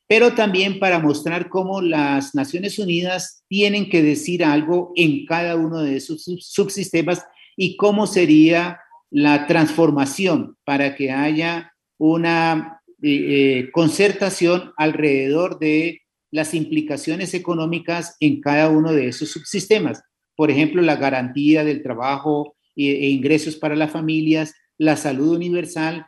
pero 0.06 0.34
también 0.34 0.78
para 0.78 0.98
mostrar 0.98 1.48
cómo 1.48 1.82
las 1.82 2.34
Naciones 2.34 2.78
Unidas 2.78 3.44
tienen 3.48 3.90
que 3.90 4.02
decir 4.02 4.42
algo 4.42 4.92
en 4.96 5.26
cada 5.26 5.56
uno 5.56 5.82
de 5.82 5.96
esos 5.96 6.24
subsistemas 6.40 7.24
y 7.56 7.76
cómo 7.76 8.06
sería 8.06 8.80
la 9.10 9.46
transformación 9.46 10.56
para 10.64 10.94
que 10.96 11.10
haya 11.10 11.72
una 11.98 12.80
eh, 13.02 13.10
eh, 13.58 13.70
concertación 13.72 14.72
alrededor 14.76 15.58
de 15.58 16.02
las 16.30 16.54
implicaciones 16.54 17.34
económicas 17.34 18.16
en 18.20 18.40
cada 18.40 18.70
uno 18.70 18.92
de 18.92 19.08
esos 19.08 19.30
subsistemas. 19.30 20.02
Por 20.36 20.50
ejemplo, 20.50 20.82
la 20.82 20.96
garantía 20.96 21.64
del 21.64 21.82
trabajo 21.82 22.56
e 22.76 23.08
ingresos 23.08 23.56
para 23.56 23.74
las 23.74 23.90
familias, 23.90 24.54
la 24.78 24.96
salud 24.96 25.36
universal. 25.36 26.06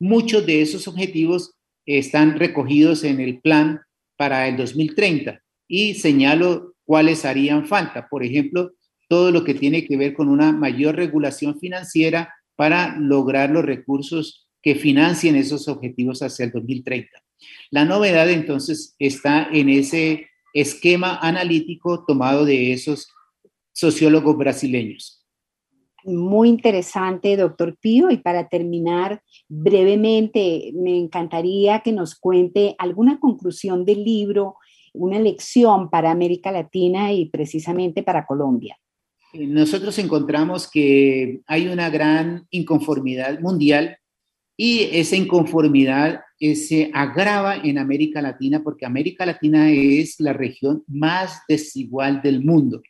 Muchos 0.00 0.44
de 0.46 0.62
esos 0.62 0.88
objetivos 0.88 1.54
están 1.84 2.38
recogidos 2.38 3.04
en 3.04 3.20
el 3.20 3.40
plan 3.40 3.80
para 4.16 4.48
el 4.48 4.56
2030 4.56 5.40
y 5.68 5.94
señalo 5.94 6.74
cuáles 6.84 7.24
harían 7.24 7.66
falta. 7.66 8.08
Por 8.08 8.24
ejemplo, 8.24 8.72
todo 9.08 9.30
lo 9.30 9.44
que 9.44 9.54
tiene 9.54 9.86
que 9.86 9.96
ver 9.96 10.14
con 10.14 10.28
una 10.28 10.52
mayor 10.52 10.96
regulación 10.96 11.58
financiera 11.58 12.34
para 12.56 12.96
lograr 12.98 13.50
los 13.50 13.64
recursos 13.64 14.48
que 14.62 14.74
financien 14.74 15.36
esos 15.36 15.68
objetivos 15.68 16.22
hacia 16.22 16.46
el 16.46 16.50
2030. 16.50 17.22
La 17.70 17.84
novedad 17.84 18.28
entonces 18.30 18.96
está 18.98 19.48
en 19.52 19.68
ese 19.68 20.28
esquema 20.54 21.18
analítico 21.20 22.04
tomado 22.04 22.44
de 22.44 22.72
esos 22.72 23.08
sociólogos 23.72 24.36
brasileños. 24.38 25.25
Muy 26.06 26.48
interesante, 26.48 27.36
doctor 27.36 27.76
Pío. 27.78 28.10
Y 28.10 28.18
para 28.18 28.48
terminar 28.48 29.22
brevemente, 29.48 30.72
me 30.74 30.96
encantaría 30.96 31.80
que 31.80 31.92
nos 31.92 32.14
cuente 32.14 32.74
alguna 32.78 33.20
conclusión 33.20 33.84
del 33.84 34.04
libro, 34.04 34.56
una 34.94 35.18
lección 35.18 35.90
para 35.90 36.10
América 36.10 36.50
Latina 36.50 37.12
y 37.12 37.26
precisamente 37.26 38.02
para 38.02 38.24
Colombia 38.24 38.78
nosotros 39.44 39.98
encontramos 39.98 40.70
que 40.70 41.40
hay 41.46 41.68
una 41.68 41.90
gran 41.90 42.46
inconformidad 42.50 43.40
mundial 43.40 43.98
y 44.56 44.88
esa 44.92 45.16
inconformidad 45.16 46.20
eh, 46.40 46.54
se 46.56 46.90
agrava 46.94 47.56
en 47.56 47.78
América 47.78 48.22
Latina 48.22 48.62
porque 48.62 48.86
América 48.86 49.26
Latina 49.26 49.70
es 49.70 50.18
la 50.18 50.32
región 50.32 50.82
más 50.86 51.42
desigual 51.48 52.22
del 52.22 52.42
mundo. 52.42 52.82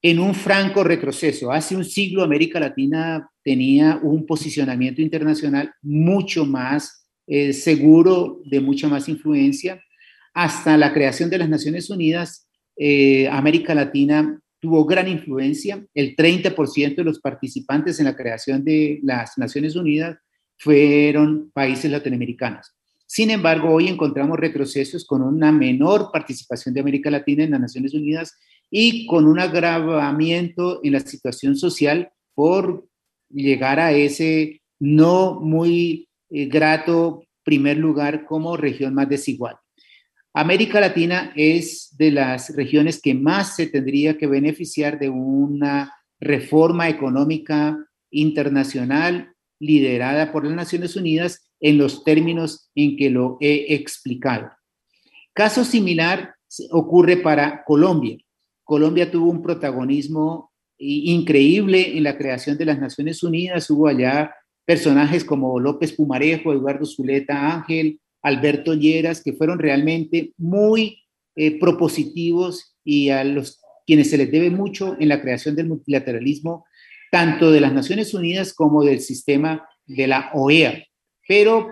En 0.00 0.20
un 0.20 0.34
franco 0.34 0.84
retroceso, 0.84 1.50
hace 1.50 1.74
un 1.74 1.84
siglo 1.84 2.22
América 2.22 2.60
Latina 2.60 3.28
tenía 3.42 3.98
un 4.00 4.26
posicionamiento 4.26 5.02
internacional 5.02 5.72
mucho 5.82 6.46
más 6.46 7.08
eh, 7.26 7.52
seguro, 7.52 8.40
de 8.44 8.60
mucha 8.60 8.88
más 8.88 9.08
influencia. 9.08 9.82
hasta 10.34 10.76
la 10.76 10.92
creación 10.92 11.30
de 11.30 11.38
las 11.38 11.48
Naciones 11.48 11.90
Unidas, 11.90 12.48
eh, 12.76 13.26
América 13.28 13.74
Latina 13.74 14.40
tuvo 14.60 14.84
gran 14.84 15.08
influencia. 15.08 15.84
El 15.94 16.14
30% 16.14 16.94
de 16.94 17.04
los 17.04 17.18
participantes 17.18 17.98
en 17.98 18.04
la 18.04 18.14
creación 18.14 18.62
de 18.62 19.00
las 19.02 19.36
Naciones 19.36 19.74
Unidas 19.74 20.16
fueron 20.56 21.50
países 21.52 21.90
latinoamericanos. 21.90 22.72
Sin 23.04 23.30
embargo, 23.30 23.70
hoy 23.70 23.88
encontramos 23.88 24.38
retrocesos 24.38 25.04
con 25.04 25.22
una 25.22 25.50
menor 25.50 26.10
participación 26.12 26.72
de 26.72 26.82
América 26.82 27.10
Latina 27.10 27.42
en 27.42 27.50
las 27.50 27.60
Naciones 27.60 27.94
Unidas 27.94 28.34
y 28.70 29.06
con 29.06 29.26
un 29.26 29.40
agravamiento 29.40 30.80
en 30.82 30.92
la 30.92 31.00
situación 31.00 31.56
social 31.56 32.10
por 32.34 32.86
llegar 33.30 33.80
a 33.80 33.92
ese 33.92 34.62
no 34.78 35.40
muy 35.40 36.08
eh, 36.30 36.46
grato 36.46 37.24
primer 37.42 37.78
lugar 37.78 38.26
como 38.26 38.56
región 38.56 38.94
más 38.94 39.08
desigual. 39.08 39.56
América 40.34 40.80
Latina 40.80 41.32
es 41.34 41.94
de 41.96 42.10
las 42.10 42.54
regiones 42.54 43.00
que 43.00 43.14
más 43.14 43.56
se 43.56 43.66
tendría 43.66 44.18
que 44.18 44.26
beneficiar 44.26 44.98
de 44.98 45.08
una 45.08 45.92
reforma 46.20 46.88
económica 46.88 47.76
internacional 48.10 49.32
liderada 49.58 50.30
por 50.30 50.44
las 50.44 50.54
Naciones 50.54 50.94
Unidas 50.96 51.50
en 51.60 51.78
los 51.78 52.04
términos 52.04 52.70
en 52.74 52.96
que 52.96 53.10
lo 53.10 53.38
he 53.40 53.74
explicado. 53.74 54.50
Caso 55.32 55.64
similar 55.64 56.34
ocurre 56.70 57.16
para 57.16 57.64
Colombia. 57.64 58.18
Colombia 58.68 59.10
tuvo 59.10 59.30
un 59.30 59.40
protagonismo 59.40 60.52
increíble 60.76 61.96
en 61.96 62.04
la 62.04 62.18
creación 62.18 62.58
de 62.58 62.66
las 62.66 62.78
Naciones 62.78 63.22
Unidas. 63.22 63.70
Hubo 63.70 63.88
allá 63.88 64.34
personajes 64.66 65.24
como 65.24 65.58
López 65.58 65.94
Pumarejo, 65.94 66.52
Eduardo 66.52 66.84
Zuleta 66.84 67.54
Ángel, 67.54 67.98
Alberto 68.20 68.74
Lleras, 68.74 69.22
que 69.22 69.32
fueron 69.32 69.58
realmente 69.58 70.34
muy 70.36 70.98
eh, 71.34 71.58
propositivos 71.58 72.76
y 72.84 73.08
a 73.08 73.24
los 73.24 73.58
quienes 73.86 74.10
se 74.10 74.18
les 74.18 74.30
debe 74.30 74.50
mucho 74.50 74.98
en 75.00 75.08
la 75.08 75.22
creación 75.22 75.56
del 75.56 75.68
multilateralismo, 75.68 76.66
tanto 77.10 77.50
de 77.50 77.62
las 77.62 77.72
Naciones 77.72 78.12
Unidas 78.12 78.52
como 78.52 78.84
del 78.84 79.00
sistema 79.00 79.66
de 79.86 80.08
la 80.08 80.30
OEA. 80.34 80.84
Pero 81.26 81.68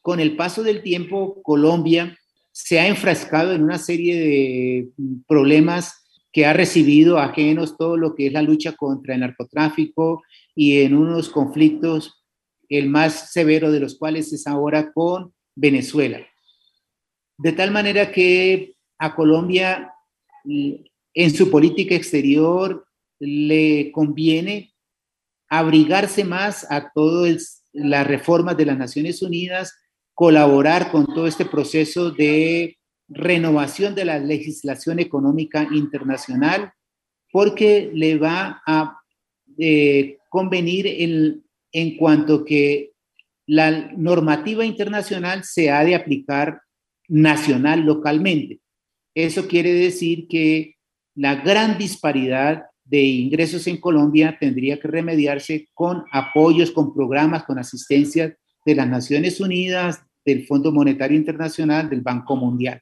con 0.00 0.20
el 0.20 0.36
paso 0.36 0.62
del 0.62 0.84
tiempo, 0.84 1.42
Colombia 1.42 2.16
se 2.52 2.78
ha 2.78 2.86
enfrascado 2.86 3.52
en 3.52 3.64
una 3.64 3.78
serie 3.78 4.14
de 4.20 4.88
problemas 5.26 6.05
que 6.36 6.44
ha 6.44 6.52
recibido 6.52 7.18
ajenos 7.18 7.78
todo 7.78 7.96
lo 7.96 8.14
que 8.14 8.26
es 8.26 8.32
la 8.34 8.42
lucha 8.42 8.72
contra 8.72 9.14
el 9.14 9.20
narcotráfico 9.20 10.22
y 10.54 10.82
en 10.82 10.94
unos 10.94 11.30
conflictos, 11.30 12.22
el 12.68 12.90
más 12.90 13.32
severo 13.32 13.72
de 13.72 13.80
los 13.80 13.96
cuales 13.96 14.30
es 14.34 14.46
ahora 14.46 14.92
con 14.92 15.32
Venezuela. 15.54 16.20
De 17.38 17.52
tal 17.52 17.70
manera 17.70 18.12
que 18.12 18.74
a 18.98 19.14
Colombia 19.14 19.94
en 20.44 21.34
su 21.34 21.50
política 21.50 21.94
exterior 21.94 22.86
le 23.18 23.90
conviene 23.90 24.74
abrigarse 25.48 26.22
más 26.22 26.70
a 26.70 26.92
todas 26.92 27.62
las 27.72 28.06
reformas 28.06 28.58
de 28.58 28.66
las 28.66 28.76
Naciones 28.76 29.22
Unidas, 29.22 29.72
colaborar 30.12 30.90
con 30.90 31.06
todo 31.06 31.26
este 31.26 31.46
proceso 31.46 32.10
de 32.10 32.76
renovación 33.08 33.94
de 33.94 34.04
la 34.04 34.18
legislación 34.18 34.98
económica 34.98 35.68
internacional, 35.72 36.72
porque 37.30 37.90
le 37.92 38.18
va 38.18 38.62
a 38.66 38.98
eh, 39.58 40.18
convenir 40.28 40.86
en, 40.86 41.44
en 41.72 41.96
cuanto 41.96 42.44
que 42.44 42.92
la 43.46 43.92
normativa 43.96 44.64
internacional 44.64 45.44
se 45.44 45.70
ha 45.70 45.84
de 45.84 45.94
aplicar 45.94 46.60
nacional, 47.08 47.80
localmente. 47.80 48.60
Eso 49.14 49.46
quiere 49.46 49.72
decir 49.72 50.26
que 50.28 50.74
la 51.14 51.36
gran 51.36 51.78
disparidad 51.78 52.64
de 52.84 53.02
ingresos 53.02 53.66
en 53.66 53.78
Colombia 53.78 54.36
tendría 54.38 54.78
que 54.78 54.88
remediarse 54.88 55.68
con 55.74 56.04
apoyos, 56.12 56.70
con 56.70 56.94
programas, 56.94 57.44
con 57.44 57.58
asistencia 57.58 58.36
de 58.64 58.74
las 58.74 58.88
Naciones 58.88 59.40
Unidas, 59.40 60.02
del 60.24 60.44
Fondo 60.46 60.72
Monetario 60.72 61.16
Internacional, 61.16 61.88
del 61.88 62.00
Banco 62.00 62.36
Mundial. 62.36 62.80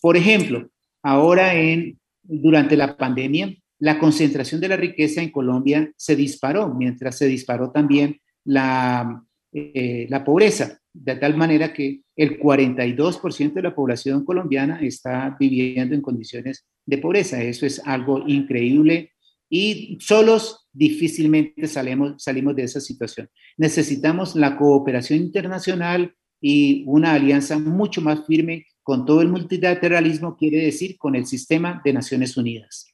Por 0.00 0.16
ejemplo, 0.16 0.68
ahora 1.02 1.54
en, 1.54 1.98
durante 2.22 2.76
la 2.76 2.96
pandemia, 2.96 3.54
la 3.80 3.98
concentración 3.98 4.60
de 4.60 4.68
la 4.68 4.76
riqueza 4.76 5.22
en 5.22 5.30
Colombia 5.30 5.92
se 5.96 6.16
disparó, 6.16 6.74
mientras 6.74 7.16
se 7.16 7.26
disparó 7.26 7.70
también 7.70 8.20
la, 8.44 9.24
eh, 9.52 10.06
la 10.08 10.24
pobreza, 10.24 10.78
de 10.92 11.16
tal 11.16 11.36
manera 11.36 11.72
que 11.72 12.00
el 12.16 12.40
42% 12.40 13.52
de 13.52 13.62
la 13.62 13.74
población 13.74 14.24
colombiana 14.24 14.80
está 14.80 15.36
viviendo 15.38 15.94
en 15.94 16.02
condiciones 16.02 16.66
de 16.84 16.98
pobreza. 16.98 17.42
Eso 17.42 17.66
es 17.66 17.80
algo 17.86 18.24
increíble 18.26 19.12
y 19.48 19.96
solos 20.00 20.68
difícilmente 20.72 21.66
salimos, 21.66 22.22
salimos 22.22 22.56
de 22.56 22.64
esa 22.64 22.80
situación. 22.80 23.28
Necesitamos 23.56 24.34
la 24.36 24.56
cooperación 24.56 25.20
internacional 25.20 26.14
y 26.40 26.84
una 26.86 27.14
alianza 27.14 27.58
mucho 27.58 28.00
más 28.00 28.26
firme 28.26 28.66
con 28.88 29.04
todo 29.04 29.20
el 29.20 29.28
multilateralismo, 29.28 30.34
quiere 30.34 30.64
decir 30.64 30.96
con 30.96 31.14
el 31.14 31.26
sistema 31.26 31.82
de 31.84 31.92
Naciones 31.92 32.38
Unidas. 32.38 32.86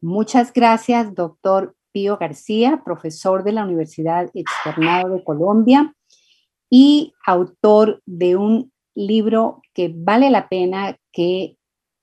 Muchas 0.00 0.54
gracias, 0.54 1.14
doctor 1.14 1.76
Pío 1.92 2.16
García, 2.16 2.80
profesor 2.82 3.44
de 3.44 3.52
la 3.52 3.64
Universidad 3.64 4.30
Externado 4.32 5.16
de 5.16 5.24
Colombia 5.24 5.94
y 6.70 7.12
autor 7.26 8.00
de 8.06 8.36
un 8.36 8.72
libro 8.94 9.60
que 9.74 9.92
vale 9.94 10.30
la 10.30 10.48
pena 10.48 10.96
que 11.12 11.58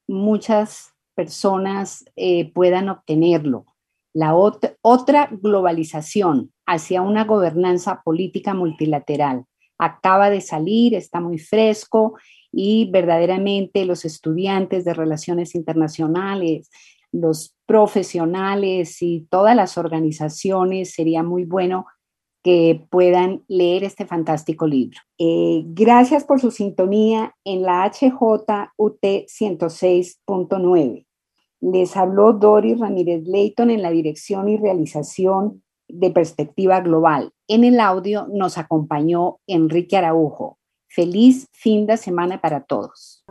muchas 0.07 0.93
personas 1.15 2.05
eh, 2.15 2.53
puedan 2.53 2.89
obtenerlo. 2.89 3.65
La 4.13 4.35
otra 4.35 5.29
globalización 5.31 6.53
hacia 6.67 7.01
una 7.01 7.23
gobernanza 7.23 8.03
política 8.03 8.53
multilateral. 8.53 9.45
Acaba 9.79 10.29
de 10.29 10.41
salir, 10.41 10.93
está 10.93 11.19
muy 11.19 11.39
fresco 11.39 12.19
y 12.57 12.89
verdaderamente 12.89 13.83
los 13.83 14.05
estudiantes 14.05 14.85
de 14.85 14.93
relaciones 14.93 15.55
internacionales, 15.55 16.69
los 17.11 17.53
profesionales 17.65 19.01
y 19.01 19.27
todas 19.29 19.57
las 19.57 19.77
organizaciones, 19.77 20.93
sería 20.93 21.21
muy 21.21 21.43
bueno 21.43 21.85
que 22.43 22.87
puedan 22.89 23.43
leer 23.49 23.83
este 23.83 24.05
fantástico 24.05 24.67
libro. 24.67 24.97
Eh, 25.17 25.63
gracias 25.65 26.23
por 26.23 26.39
su 26.39 26.49
sintonía 26.49 27.35
en 27.43 27.63
la 27.63 27.91
HJUT 27.91 28.47
106.9. 28.77 31.05
Les 31.59 31.97
habló 31.97 32.31
Doris 32.33 32.79
Ramírez 32.79 33.25
Leighton 33.25 33.69
en 33.69 33.81
la 33.81 33.91
dirección 33.91 34.47
y 34.47 34.55
realización 34.55 35.61
de 35.89 36.09
Perspectiva 36.09 36.79
Global. 36.79 37.33
En 37.49 37.65
el 37.65 37.81
audio 37.81 38.29
nos 38.31 38.57
acompañó 38.57 39.39
Enrique 39.45 39.97
Araujo. 39.97 40.57
Feliz 40.87 41.47
fin 41.51 41.85
de 41.85 41.97
semana 41.97 42.39
para 42.39 42.61
todos. 42.61 43.23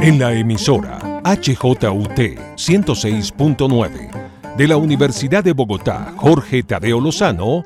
En 0.00 0.20
la 0.20 0.32
emisora 0.32 1.20
HJUT 1.24 2.18
106.9 2.56 4.56
de 4.56 4.68
la 4.68 4.76
Universidad 4.76 5.42
de 5.42 5.52
Bogotá, 5.52 6.14
Jorge 6.16 6.62
Tadeo 6.62 7.00
Lozano, 7.00 7.64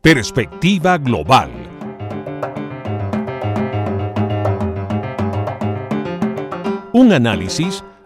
Perspectiva 0.00 0.96
Global. 0.96 1.50
Un 6.92 7.12
análisis 7.12 7.82